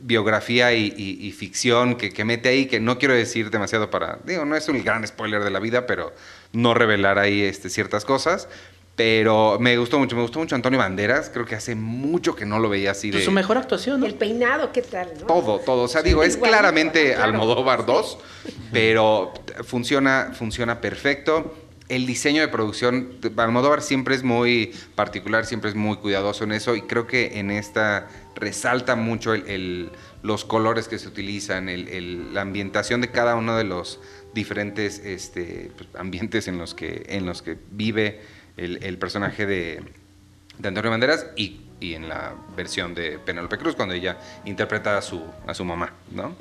[0.00, 4.18] biografía y, y- y ficción que, que mete ahí, que no quiero decir demasiado para,
[4.24, 6.12] digo, no es un gran spoiler de la vida, pero
[6.52, 8.48] no revelar ahí este, ciertas cosas.
[8.94, 12.58] Pero me gustó mucho, me gustó mucho Antonio Banderas, creo que hace mucho que no
[12.58, 13.14] lo veía así de...
[13.14, 14.06] Pues su mejor actuación, ¿no?
[14.06, 15.08] El peinado, ¿qué tal?
[15.18, 15.26] no?
[15.26, 15.84] Todo, todo.
[15.84, 17.24] O sea, digo, es claramente claro.
[17.32, 18.18] Almodóvar 2,
[18.72, 19.32] pero
[19.64, 21.54] funciona, funciona perfecto.
[21.88, 26.52] El diseño de producción, de- Almodóvar siempre es muy particular, siempre es muy cuidadoso en
[26.52, 29.90] eso y creo que en esta resalta mucho el- el-
[30.22, 34.00] los colores que se utilizan, el- el- la ambientación de cada uno de los
[34.34, 38.20] diferentes este, pues, ambientes en los que, en los que vive
[38.56, 39.82] el, el personaje de,
[40.58, 45.02] de Antonio Banderas y, y en la versión de Penélope Cruz, cuando ella interpreta a
[45.02, 46.36] su, a su mamá, ¿no?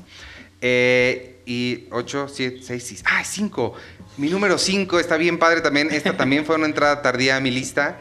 [0.61, 3.03] Eh, y 8, 7, 6, 6.
[3.07, 3.73] ¡Ah, 5!
[4.17, 5.89] Mi número 5 está bien padre también.
[5.91, 7.99] Esta también fue una entrada tardía a mi lista.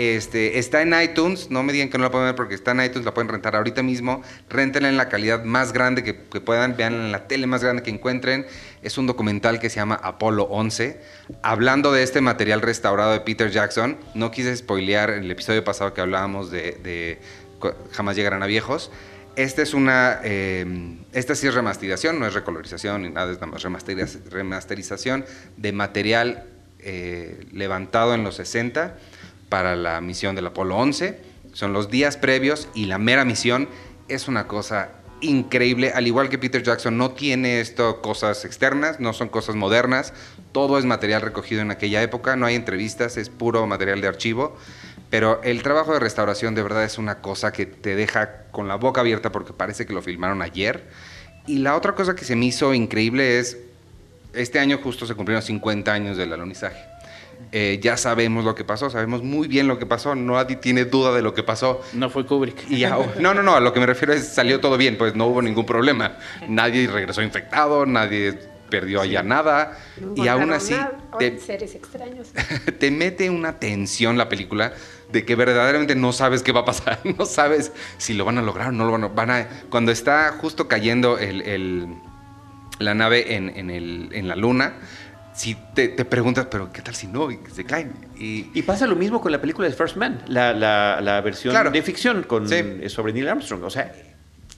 [0.00, 2.80] Este, está en iTunes, no me digan que no la pueden ver porque está en
[2.80, 4.22] iTunes, la pueden rentar ahorita mismo.
[4.48, 7.90] Réntenla en la calidad más grande que, puedan, vean en la tele más grande que
[7.90, 8.46] encuentren.
[8.80, 10.98] Es un documental que se llama Apolo 11.
[11.42, 16.00] Hablando de este material restaurado de Peter Jackson, no quise spoilear el episodio pasado que
[16.00, 17.18] hablábamos de, de
[17.92, 18.90] Jamás llegarán a viejos.
[19.36, 20.20] Esta es una.
[20.24, 25.26] eh, esta sí es remasterización, no es recolorización ni nada, es más remasteriz- remasterización
[25.58, 26.44] de material
[26.78, 28.96] eh, levantado en los 60
[29.50, 31.20] para la misión del Apolo 11.
[31.52, 33.68] Son los días previos y la mera misión
[34.08, 35.92] es una cosa increíble.
[35.94, 40.14] Al igual que Peter Jackson, no tiene esto cosas externas, no son cosas modernas.
[40.52, 44.56] Todo es material recogido en aquella época, no hay entrevistas, es puro material de archivo.
[45.10, 48.76] Pero el trabajo de restauración de verdad es una cosa que te deja con la
[48.76, 50.88] boca abierta porque parece que lo filmaron ayer.
[51.46, 53.58] Y la otra cosa que se me hizo increíble es,
[54.32, 56.78] este año justo se cumplieron 50 años del alunizaje.
[57.52, 61.12] Eh, ya sabemos lo que pasó, sabemos muy bien lo que pasó, nadie tiene duda
[61.12, 61.82] de lo que pasó.
[61.94, 62.70] No fue Kubrick.
[62.70, 65.16] Y ahora- no, no, no, a lo que me refiero es salió todo bien, pues
[65.16, 66.16] no hubo ningún problema.
[66.48, 68.38] Nadie regresó infectado, nadie
[68.70, 69.76] perdió allá nada.
[70.00, 72.28] No y aún así nada, te, seres extraños.
[72.78, 74.72] te mete una tensión la película
[75.10, 78.42] de que verdaderamente no sabes qué va a pasar, no sabes si lo van a
[78.42, 79.08] lograr o no lo van a...
[79.08, 81.96] Van a cuando está justo cayendo el, el-
[82.78, 84.74] la nave en, en el- en la luna,
[85.34, 87.30] si te, te preguntas, pero ¿qué tal si no?
[87.30, 87.92] Y se caen.
[88.18, 91.52] Y, Y pasa lo mismo con la película de First Man, la, la- la versión
[91.52, 91.70] Claro.
[91.70, 92.56] de ficción con, Sí.
[92.56, 93.62] eh, sobre Neil Armstrong.
[93.64, 93.92] O sea,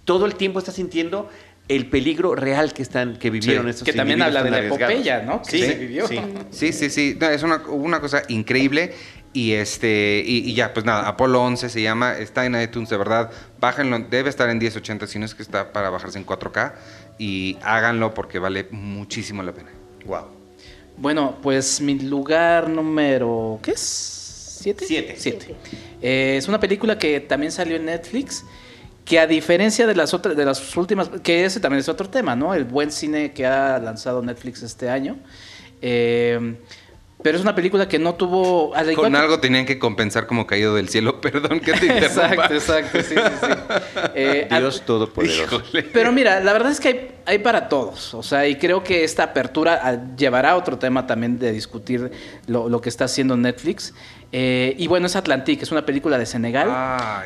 [0.05, 1.29] todo el tiempo estás sintiendo
[1.69, 3.71] el peligro real que están que vivieron Sí.
[3.71, 5.43] estos Que también habla de la epopeya, ¿no?
[5.43, 6.09] Que Sí, se vivió.
[6.09, 6.21] sí.
[6.51, 7.17] Sí, sí, sí.
[7.21, 8.95] No, es una, una cosa increíble.
[9.35, 12.97] Y este y, y ya, pues nada, Apolo 11 se llama, está en iTunes, de
[12.99, 13.31] verdad.
[13.61, 16.75] Bájenlo, debe estar en 1080, si no es que está para bajarse en 4K.
[17.19, 19.71] Y háganlo porque vale muchísimo la pena.
[20.05, 20.42] Wow.
[20.97, 23.59] Bueno, pues mi lugar número.
[23.63, 23.81] ¿Qué es?
[23.81, 24.85] ¿Siete?
[24.87, 25.15] Siete.
[25.17, 25.55] Siete.
[26.01, 28.45] Eh, es una película que también salió en Netflix.
[29.05, 32.37] Que a diferencia de las otras, de las últimas, que ese también es otro tema,
[32.37, 32.55] ¿no?
[32.55, 35.17] El buen cine que ha lanzado Netflix este año.
[35.81, 36.57] Eh,
[37.23, 38.75] pero es una película que no tuvo.
[38.75, 41.21] al igual Con que- algo tenían que compensar como caído del cielo.
[41.21, 42.25] Perdón que te interrumpa.
[42.55, 43.53] Exacto, exacto, sí, sí, sí.
[44.15, 45.57] Eh, al- Dios Todopoderoso.
[45.57, 45.83] Híjole.
[45.85, 48.15] Pero mira, la verdad es que hay, hay para todos.
[48.15, 52.11] O sea, y creo que esta apertura ah, llevará a otro tema también de discutir
[52.47, 53.95] lo, lo que está haciendo Netflix.
[54.33, 56.69] Eh, y bueno, es Atlantique, es una película de Senegal.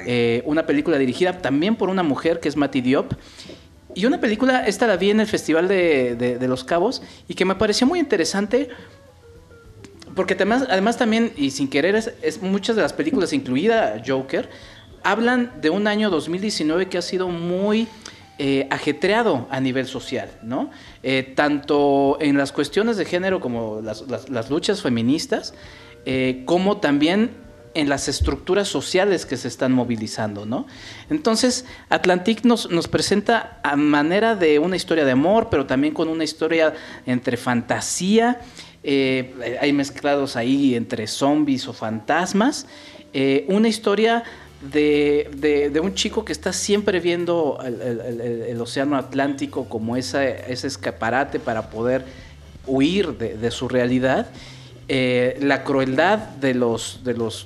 [0.07, 3.13] Eh, una película dirigida también por una mujer que es Mati Diop.
[3.95, 7.35] Y una película, esta la vi en el Festival de, de- de Los Cabos y
[7.35, 8.69] que me pareció muy interesante.
[10.17, 14.49] Porque además, además también, y sin querer, es, muchas de las películas, incluida Joker,
[15.05, 17.87] hablan de un año 2019 que ha sido muy
[18.39, 20.71] eh, ajetreado a nivel social, ¿no?
[21.03, 25.55] Eh, tanto en las cuestiones de género como las, las- las luchas feministas,
[26.07, 27.31] eh, como también
[27.75, 30.67] en las estructuras sociales que se están movilizando, ¿no?
[31.11, 36.09] Entonces, Atlantic nos, nos presenta a manera de una historia de amor, pero también con
[36.09, 36.73] una historia
[37.05, 38.41] entre fantasía,
[38.89, 42.69] eh, hay mezclados ahí entre zombies o fantasmas,
[43.13, 44.23] eh, una historia
[44.63, 52.05] de, un chico que está siempre viendo el, océano Atlántico como ese escaparate para poder
[52.65, 54.29] huir de, su realidad.
[54.87, 57.01] Eh, la crueldad de los,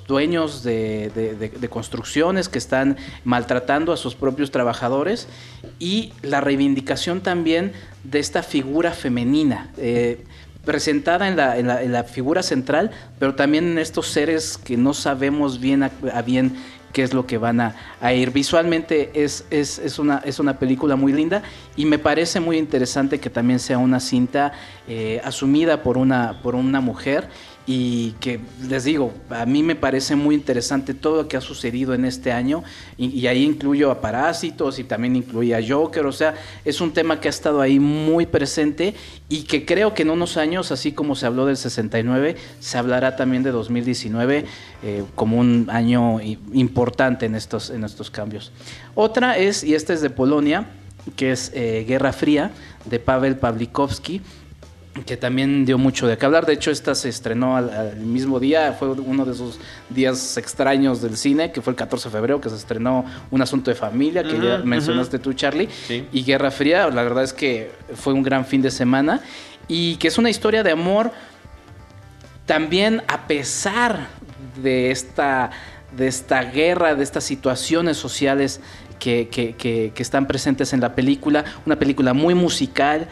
[0.07, 5.27] dueños de, construcciones que están maltratando a sus propios trabajadores
[5.79, 7.73] y la reivindicación también
[8.03, 9.71] de esta figura femenina.
[10.65, 15.83] Presentada en la, la- figura central, pero también en estos seres que no sabemos bien
[15.83, 15.91] a,
[16.25, 16.55] bien
[16.93, 18.31] qué es lo que van a, a ir.
[18.31, 21.41] Visualmente es, es, es, una, es una película muy linda
[21.75, 24.51] y me parece muy interesante que también sea una cinta
[24.87, 27.29] eh, asumida por una, por una mujer
[27.73, 31.93] y que les digo, a mí me parece muy interesante todo lo que ha sucedido
[31.93, 32.65] en este año
[32.97, 36.33] y, ahí incluyo a Parásitos y también incluye a Joker, o sea,
[36.65, 38.93] es un tema que ha estado ahí muy presente
[39.29, 43.15] y que creo que en unos años, así como se habló del 69, se hablará
[43.15, 44.45] también de 2019
[44.83, 46.19] eh, como un año
[46.51, 48.51] importante en estos, en estos cambios.
[48.95, 50.67] Otra es, y esta es de Polonia,
[51.15, 52.51] que es eh, Guerra Fría,
[52.83, 54.21] de Pavel Pawlikowski
[55.05, 56.45] que también dio mucho de qué hablar.
[56.45, 61.01] De hecho, esta se estrenó al, al, mismo día, fue uno de esos días extraños
[61.01, 64.23] del cine, que fue el 14 de febrero, que se estrenó Un Asunto de Familia,
[64.23, 65.23] que uh -huh, ya mencionaste uh -huh.
[65.23, 66.07] tú, Charlie, sí.
[66.11, 66.89] y Guerra Fría.
[66.89, 69.21] La verdad es que fue un gran fin de semana
[69.67, 71.11] y que es una historia de amor
[72.45, 74.07] también a pesar
[74.61, 75.51] de esta,
[75.95, 78.59] de esta guerra, de estas situaciones sociales
[78.99, 81.45] que, que, que, que están presentes en la película.
[81.65, 83.07] Una película muy musical,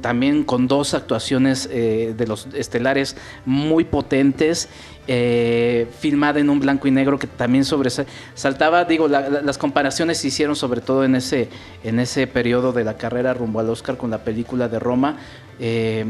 [0.00, 4.68] también con dos actuaciones eh, de los estelares muy potentes,
[5.06, 10.18] eh, filmada en un blanco y negro que también sobresaltaba, digo, la, la, las comparaciones
[10.18, 11.48] se hicieron sobre todo en ese,
[11.82, 15.16] en ese periodo de la carrera rumbo al Oscar con la película de Roma.
[15.58, 16.04] Eh,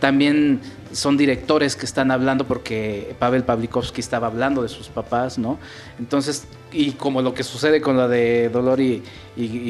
[0.00, 0.60] también
[0.92, 5.58] son directores que están hablando porque Pavel Pawlikowski estaba hablando de sus papás, ¿no?
[5.98, 9.02] Entonces, y como lo que sucede con la de Dolor y,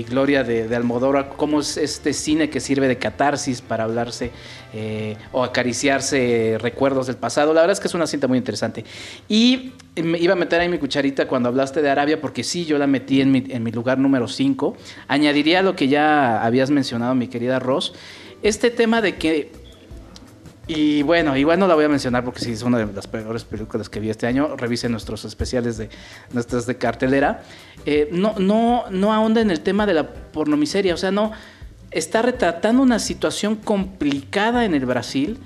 [0.08, 4.30] Gloria de, de, Almodóvar, cómo es este cine que sirve de catarsis para hablarse
[4.72, 7.52] eh, o acariciarse recuerdos del pasado.
[7.52, 8.84] La verdad es que es una cinta muy interesante.
[9.28, 12.78] Y me iba a meter ahí mi cucharita cuando hablaste de Arabia, porque sí, yo
[12.78, 14.76] la metí en mi, en mi lugar número 5.
[15.08, 17.92] Añadiría lo que ya habías mencionado, mi querida Ross,
[18.42, 19.63] este tema de que
[20.66, 23.44] y bueno, igual no la voy a mencionar porque sí es una de las peores
[23.44, 24.56] películas que vi este año.
[24.56, 25.90] Revisen nuestros especiales de
[26.32, 27.42] nuestras de cartelera.
[27.84, 30.94] Eh, no, no, no ahonda en el tema de la pornomiseria.
[30.94, 31.32] O sea, no
[31.90, 35.38] está retratando una situación complicada en el Brasil,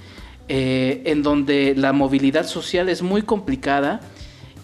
[0.46, 4.00] eh, en donde la movilidad social es muy complicada.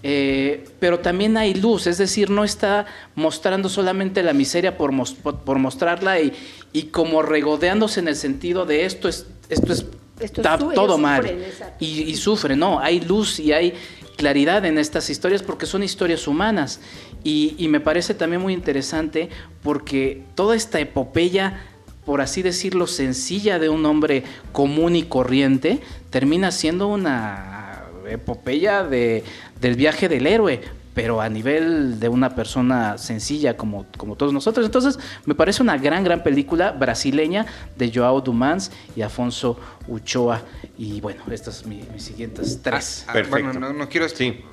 [0.07, 5.41] Eh, pero también hay luz, es decir, no está mostrando solamente la miseria por, por,
[5.41, 6.35] por mostrarla y,
[6.75, 9.87] y como regodeándose en el sentido de esto es, esto es
[10.21, 11.23] esto está todo mal.
[11.23, 11.45] sufren,
[11.81, 13.75] y, y sufre, no, hay luz y hay
[14.17, 16.81] claridad en estas historias porque son historias humanas.
[17.23, 19.31] Y, y, me parece también muy interesante
[19.63, 21.65] porque toda esta epopeya,
[22.05, 29.25] por así decirlo, sencilla de un hombre común y corriente, termina siendo una epopeya de,
[29.61, 30.61] del viaje del héroe,
[30.95, 34.65] pero a nivel de una persona sencilla como, como todos nosotros.
[34.65, 40.43] Entonces, me parece una gran, gran película brasileña de Joao Dumans y Afonso Uchoa.
[40.79, 43.05] Y bueno, estas son mis, mis siguientes tres.
[43.09, 44.45] Ah, ah, bueno, no, no, quiero sí.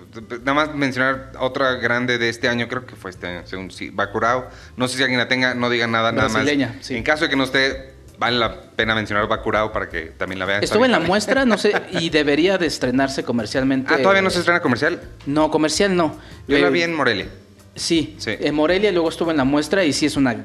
[0.44, 3.92] nada más mencionar otra grande de este año, creo que fue este año, según sí,
[3.92, 4.48] Bacurao.
[4.78, 6.86] No sé si alguien la tenga, no diga nada, brasileña, nada más.
[6.86, 6.96] Sí.
[6.96, 7.91] En caso de que no esté
[8.22, 10.64] vale la pena mencionar Bacurao para que también la vean.
[10.64, 13.92] Estuve en la muestra, no sé, y debería de estrenarse comercialmente.
[13.92, 15.02] Ah, ¿todavía no se estrena comercial?
[15.26, 16.16] No, comercial no.
[16.48, 17.26] Yo eh, la vi en Morelia.
[17.74, 18.36] Sí, sí.
[18.40, 20.36] en Morelia luego estuve en la muestra y sí es una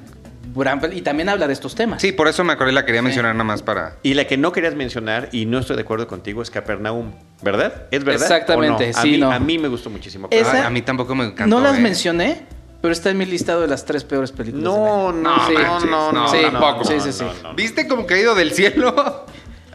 [0.54, 0.80] gran...
[0.94, 2.00] Y también habla de estos temas.
[2.00, 3.04] Sí, por eso me acordé, la quería sí.
[3.04, 3.96] mencionar nada más para...
[4.02, 7.12] Y la que no querías mencionar, y no estoy de acuerdo contigo, es Capernaum,
[7.42, 7.88] ¿verdad?
[7.90, 8.22] ¿Es verdad?
[8.22, 8.98] Exactamente, no?
[8.98, 9.30] A sí, mí, no.
[9.30, 10.28] A mí me gustó muchísimo.
[10.30, 11.54] Esa, a, a, mí tampoco me encantó.
[11.54, 11.82] No las eh.
[11.82, 12.46] mencioné,
[12.80, 14.64] pero está en mi listado de las tres peores películas.
[14.64, 15.54] No, no, sí.
[15.54, 16.84] no, no, no, sí, tampoco.
[16.84, 17.24] Sí, sí, sí.
[17.24, 19.26] No, no, ¿Viste como caído del cielo?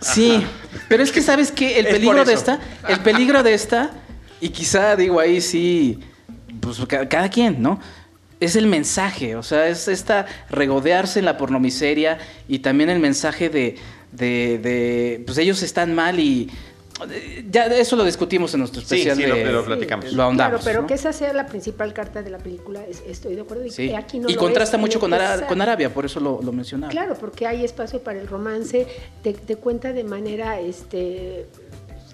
[0.02, 0.44] Sí,
[0.90, 3.92] pero es que sabes que el peligro de esta, el peligro de esta,
[4.40, 6.00] y quizá digo ahí sí,
[6.60, 7.80] pues cada quien, ¿no?
[8.40, 13.50] Es el mensaje, o sea, es esta regodearse en la pornomiseria y también el mensaje
[13.50, 13.76] de,
[14.12, 16.50] de, de pues ellos están mal y
[17.50, 19.16] ya eso lo discutimos en nuestro especial.
[19.16, 20.12] Sí, sí, de, lo, lo, platicamos.
[20.14, 20.62] Lo ahondamos.
[20.62, 20.88] Claro, pero ¿no?
[20.88, 23.70] que esa sea la principal carta de la película, estoy de acuerdo.
[23.70, 23.94] Sí.
[23.94, 26.92] Aquí no y contrasta es, mucho con, Ara con, Arabia, por eso lo, lo, mencionaba.
[26.92, 28.88] Claro, porque hay espacio para el romance,
[29.24, 31.48] te, te cuenta de manera este,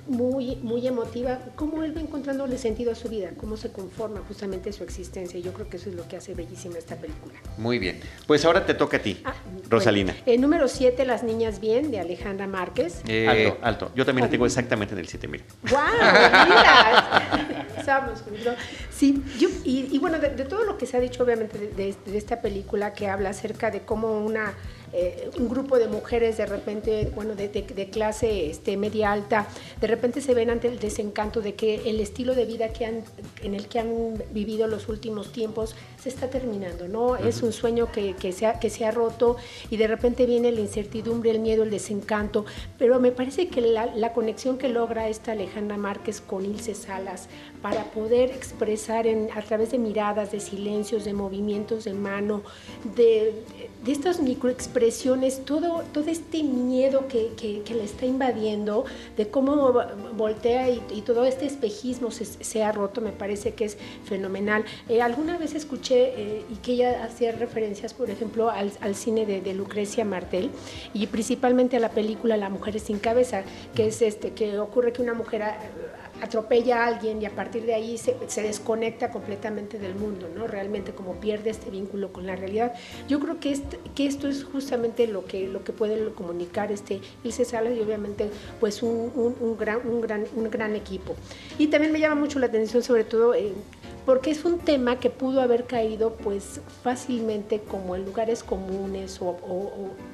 [0.08, 4.72] muy, muy emotiva cómo él va encontrándole sentido a su vida, cómo se conforma justamente
[4.72, 5.40] su existencia.
[5.40, 7.34] Yo creo que eso es lo que hace bellísima esta película.
[7.58, 8.00] Muy bien.
[8.26, 9.34] Pues ahora te toca a ti, ah,
[9.70, 10.14] Rosalina.
[10.14, 13.02] Bueno, el número 7, Las Niñas Bien, de Alejandra Márquez.
[13.08, 13.92] Eh, alto, alto.
[13.96, 15.44] Yo también la tengo exactamente en el 7, mira.
[17.78, 18.24] Estamos
[18.92, 21.68] Sí, yo, y, y, bueno, de, de, todo lo que se ha dicho, obviamente, de,
[21.68, 24.54] de, de esta película que habla acerca de cómo una
[24.94, 29.48] eh, un grupo de mujeres de repente, bueno, de, de, de, clase este, media alta,
[29.82, 33.04] de repente se ven ante el desencanto de que el estilo de vida que han,
[33.44, 37.08] en el que han vivido los últimos tiempos se está terminando, ¿no?
[37.08, 37.28] Uh -huh.
[37.28, 39.36] Es un sueño que, que, se ha, que se ha roto
[39.70, 42.46] y de repente viene la incertidumbre, el miedo, el desencanto,
[42.78, 47.28] pero me parece que la, la conexión que logra esta Alejandra Márquez con Ilse Salas
[47.62, 52.44] para poder expresar en, a través de miradas, de silencios, de movimientos de mano,
[52.96, 53.34] de,
[53.84, 58.86] de estas microexpresiones, todo, todo este miedo que, que, le está invadiendo,
[59.16, 59.74] de cómo
[60.16, 64.66] voltea y, todo este espejismo se, ha roto, me parece que es fenomenal.
[64.90, 69.26] Eh, alguna vez escuché eh, y que ella hacía referencias, por ejemplo, al, al cine
[69.26, 70.52] de, de, Lucrecia Martel
[70.94, 73.44] y principalmente a la película La mujer sin cabeza,
[73.74, 75.44] que es este, que ocurre que una mujer
[76.22, 80.48] atropella a alguien y a partir de ahí se, desconecta completamente del mundo, ¿no?
[80.48, 82.74] Realmente como pierde este vínculo con la realidad.
[83.08, 83.58] Yo creo que,
[83.96, 88.30] que esto es justamente lo que, lo que puede comunicar este Ilse Salas y obviamente
[88.60, 91.16] pues un, un, gran, un, gran, un gran equipo.
[91.58, 93.54] Y también me llama mucho la atención sobre todo eh,
[94.08, 99.36] porque es un tema que pudo haber caído pues fácilmente como en lugares comunes o,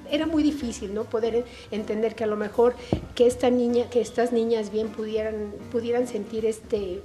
[0.10, 2.74] era muy difícil no poder entender que a lo mejor
[3.14, 7.04] que esta niña que estas niñas bien pudieran pudieran sentir este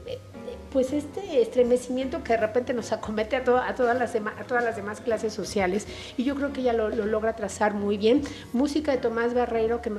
[0.72, 5.86] pues este estremecimiento que de repente nos acomete a, todas, las demás clases sociales.
[6.16, 8.22] Y yo creo que ella lo, logra trazar muy bien.
[8.52, 9.92] Música de Tomás Barreiro, que,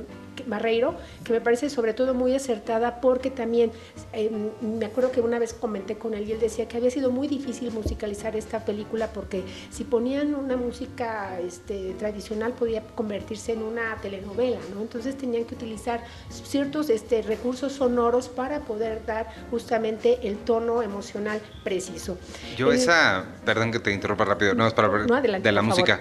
[0.46, 3.72] Barreiro, que me parece sobre todo muy acertada porque también
[4.12, 7.10] em, me acuerdo que una vez comenté con él y él decía que había sido
[7.10, 13.62] muy difícil musicalizar esta película porque si ponían una música este, tradicional podía convertirse en
[13.62, 14.82] una telenovela, ¿no?
[14.82, 21.40] Entonces tenían que utilizar ciertos este, recursos sonoros para poder dar justamente el tono emocional
[21.64, 22.18] preciso.
[22.56, 25.06] Yo eh, esa, perdón que te interrumpa rápido, no es para ver
[25.42, 26.00] de la música.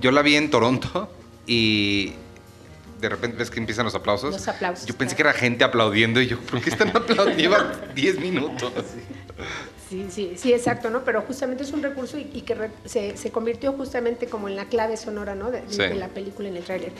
[0.00, 1.10] Yo la vi en Toronto
[1.46, 2.14] y
[3.00, 4.32] de repente ves que empiezan los aplausos.
[4.32, 4.86] Los aplausos.
[4.86, 7.36] Yo pensé que era gente aplaudiendo y yo, ¿por qué están aplaudiendo?
[7.36, 8.72] Lleva 10 minutos.
[9.88, 11.02] Sí, sí, sí, exacto, ¿no?
[11.02, 14.96] Pero justamente es un recurso y, que se, se, convirtió justamente como en la clave
[14.96, 15.50] sonora, ¿no?
[15.50, 15.64] De,
[15.96, 16.92] la película en el tráiler.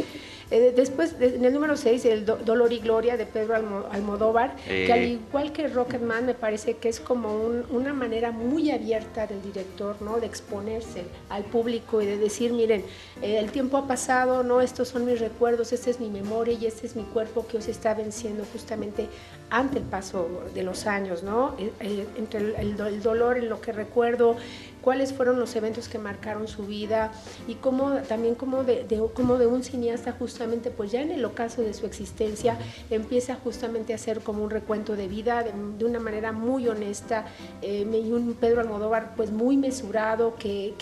[0.50, 3.54] Eh, después, en el número 6, el Dolor y Gloria de Pedro
[3.90, 5.20] Almodóvar, que al eh.
[5.28, 10.18] igual que Rocketman me parece que es como una manera muy abierta del director, ¿no?
[10.18, 12.84] De exponerse al público y de decir, miren,
[13.22, 14.60] eh, el tiempo ha pasado, ¿no?
[14.60, 17.68] Estos son mis recuerdos, esta es mi memoria y este es mi cuerpo que os
[17.68, 19.06] está venciendo justamente
[19.50, 21.56] ante el paso de los años, ¿no?
[21.80, 24.36] entre el el dolor en lo que recuerdo,
[24.80, 27.12] cuáles fueron los eventos que marcaron su vida
[27.46, 31.74] y cómo también como de, de, un cineasta justamente pues ya en el ocaso de
[31.74, 32.58] su existencia
[32.90, 37.26] empieza justamente a hacer como un recuento de vida de, una manera muy honesta
[37.62, 40.74] eh, y un Pedro Almodóvar pues muy mesurado que,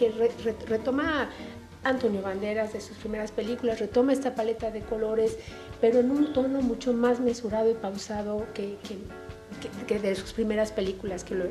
[0.67, 1.31] retoma
[1.85, 5.39] Antonio Banderas de sus primeras películas, retoma esta paleta de colores,
[5.81, 8.77] pero en un tono mucho más mesurado y pausado que
[9.87, 11.45] que, de sus primeras películas que lo,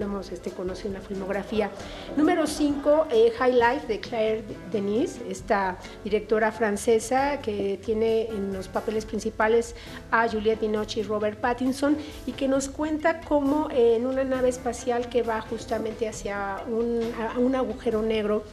[0.00, 1.70] hemos este, conocido en la filmografía.
[2.16, 8.68] Número 5, eh, High Life de Claire Denis, esta directora francesa que tiene en los
[8.68, 9.74] papeles principales
[10.10, 11.96] a Juliette Binoche y Robert Pattinson
[12.26, 18.02] y que nos cuenta cómo en una nave espacial que va justamente hacia un agujero
[18.02, 18.44] negro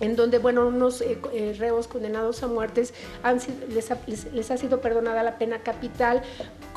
[0.00, 2.94] en donde, bueno, unos eh, eh, reos condenados a muertes
[3.68, 6.22] les, ha, sido perdonada la pena capital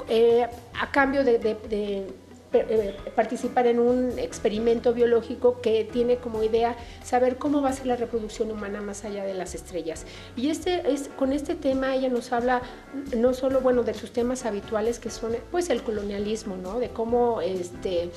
[0.09, 0.47] eh,
[0.79, 2.07] a cambio de,
[3.15, 7.95] participar en un experimento biológico que tiene como idea saber cómo va a ser la
[7.95, 10.05] reproducción humana más allá de las estrellas.
[10.35, 12.61] Y este es, con este tema ella nos habla
[13.15, 16.79] no solo bueno de sus temas habituales que son pues el colonialismo, ¿no?
[16.79, 18.11] De cómo este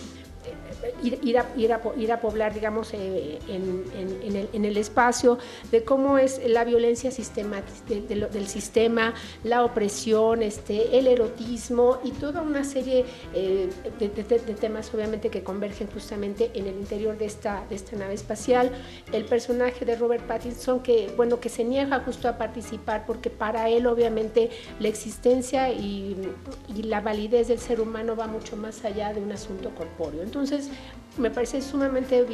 [1.03, 5.39] ir, a, ir, a, ir, a, poblar, digamos, eh, en, el, espacio,
[5.71, 12.43] de cómo es la violencia sistemática del sistema, la opresión, este, el erotismo y toda
[12.43, 13.69] una serie eh,
[13.99, 14.09] de,
[14.55, 18.71] temas, obviamente, que convergen justamente en el interior de esta, de esta nave espacial.
[19.13, 23.69] El personaje de Robert Pattinson, que, bueno, que se niega justo a participar porque para
[23.69, 26.17] él, obviamente, la existencia y
[26.83, 30.23] la validez del ser humano va mucho más allá de un asunto corpóreo.
[30.35, 30.69] Entonces,
[31.17, 32.27] me parece sumamente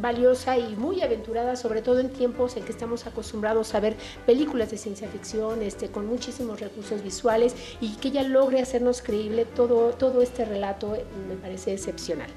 [0.00, 3.94] valiosa y muy aventurada, sobre todo en tiempos en que estamos acostumbrados a ver
[4.24, 9.44] películas de ciencia ficción este, con muchísimos recursos visuales y que ella logre hacernos creíble
[9.44, 12.30] todo, todo este relato, eh, me parece excepcional.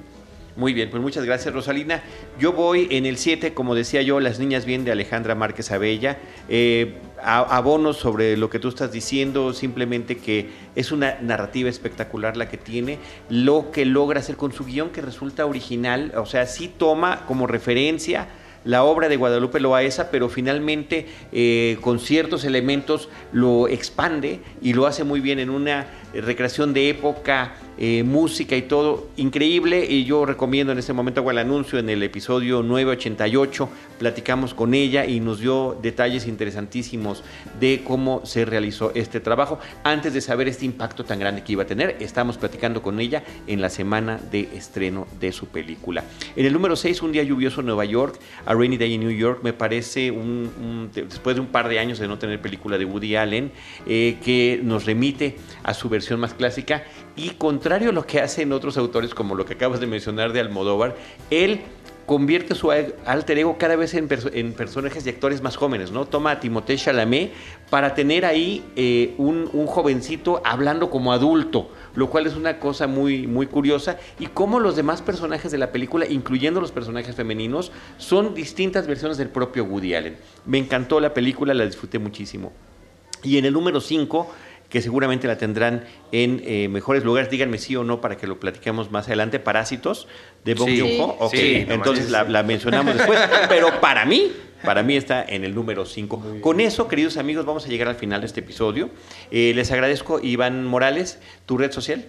[0.57, 2.03] Muy bien, pues muchas gracias Rosalina.
[2.39, 6.17] Yo voy en el 7, como decía yo, Las Niñas Bien de Alejandra Márquez Abella.
[6.49, 6.95] Eh,
[7.25, 12.57] abono sobre lo que tú estás diciendo, simplemente que es una narrativa espectacular la que
[12.57, 12.99] tiene,
[13.29, 17.47] lo que logra hacer con su guion que resulta original, o sea, sí toma como
[17.47, 18.27] referencia
[18.63, 24.87] la obra de Guadalupe Loaesa, pero finalmente eh, con ciertos elementos lo expande y lo
[24.87, 29.85] hace muy bien en una recreación de época eh, música y todo, increíble.
[29.89, 33.69] Y yo recomiendo en este momento, hago el anuncio en el episodio 988,
[33.99, 37.23] platicamos con ella y nos dio detalles interesantísimos
[37.59, 39.59] de cómo se realizó este trabajo.
[39.83, 43.23] Antes de saber este impacto tan grande que iba a tener, estamos platicando con ella
[43.47, 46.03] en la semana de estreno de su película.
[46.35, 49.11] En el número 6, Un día lluvioso en Nueva York, A Rainy Day in New
[49.11, 52.85] York, me parece, un, después de un par de años de no tener película de
[52.85, 53.51] Woody Allen,
[53.85, 56.83] eh, que nos remite a su versión más clásica
[57.15, 60.39] y contrario a lo que hacen otros autores, como lo que acabas de mencionar de
[60.41, 60.95] Almodóvar,
[61.29, 61.61] él
[62.05, 66.05] convierte su alter ego cada vez en, personajes y actores más jóvenes, ¿no?
[66.05, 67.31] Toma a Timothée Chalamet
[67.69, 73.25] para tener ahí eh, un, jovencito hablando como adulto, lo cual es una cosa muy,
[73.25, 78.35] muy curiosa, y cómo los demás personajes de la película, incluyendo los personajes femeninos, son
[78.35, 80.17] distintas versiones del propio Woody Allen.
[80.45, 82.53] Me encantó la película, la disfruté muchísimo.
[83.23, 84.29] Y en el número 5
[84.69, 87.29] que seguramente la tendrán en eh, mejores lugares.
[87.29, 89.39] Díganme sí o no para que lo platiquemos más adelante.
[89.39, 90.07] Parásitos
[90.43, 91.29] de Bong Joon-ho.
[91.33, 93.19] entonces la, mencionamos después.
[93.49, 94.31] Pero para mí,
[94.63, 96.39] para mí está en el número 5.
[96.41, 98.89] Con eso, queridos amigos, vamos a llegar al final de este episodio.
[99.31, 102.05] Eh, les agradezco, Iván Morales, tu red social.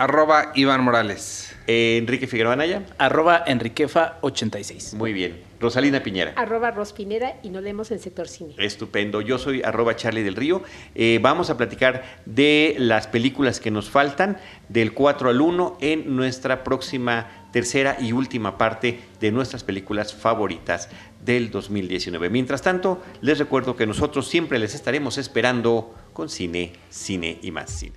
[0.00, 1.54] Arroba Iván Morales.
[1.66, 2.86] Eh, Enrique Figueroa Anaya.
[2.96, 4.94] Arroba Enriquefa86.
[4.94, 5.42] Muy bien.
[5.60, 6.32] Rosalina Piñera.
[6.36, 8.54] Arroba Ros y nos leemos en sector cine.
[8.56, 9.20] Estupendo.
[9.20, 10.62] Yo soy arroba Charlie del Río.
[10.94, 14.38] Eh, vamos a platicar de las películas que nos faltan
[14.70, 20.88] del 4 al 1 en nuestra próxima tercera y última parte de nuestras películas favoritas
[21.22, 22.30] del 2019.
[22.30, 27.70] Mientras tanto, les recuerdo que nosotros siempre les estaremos esperando con cine, cine y más
[27.70, 27.96] cine.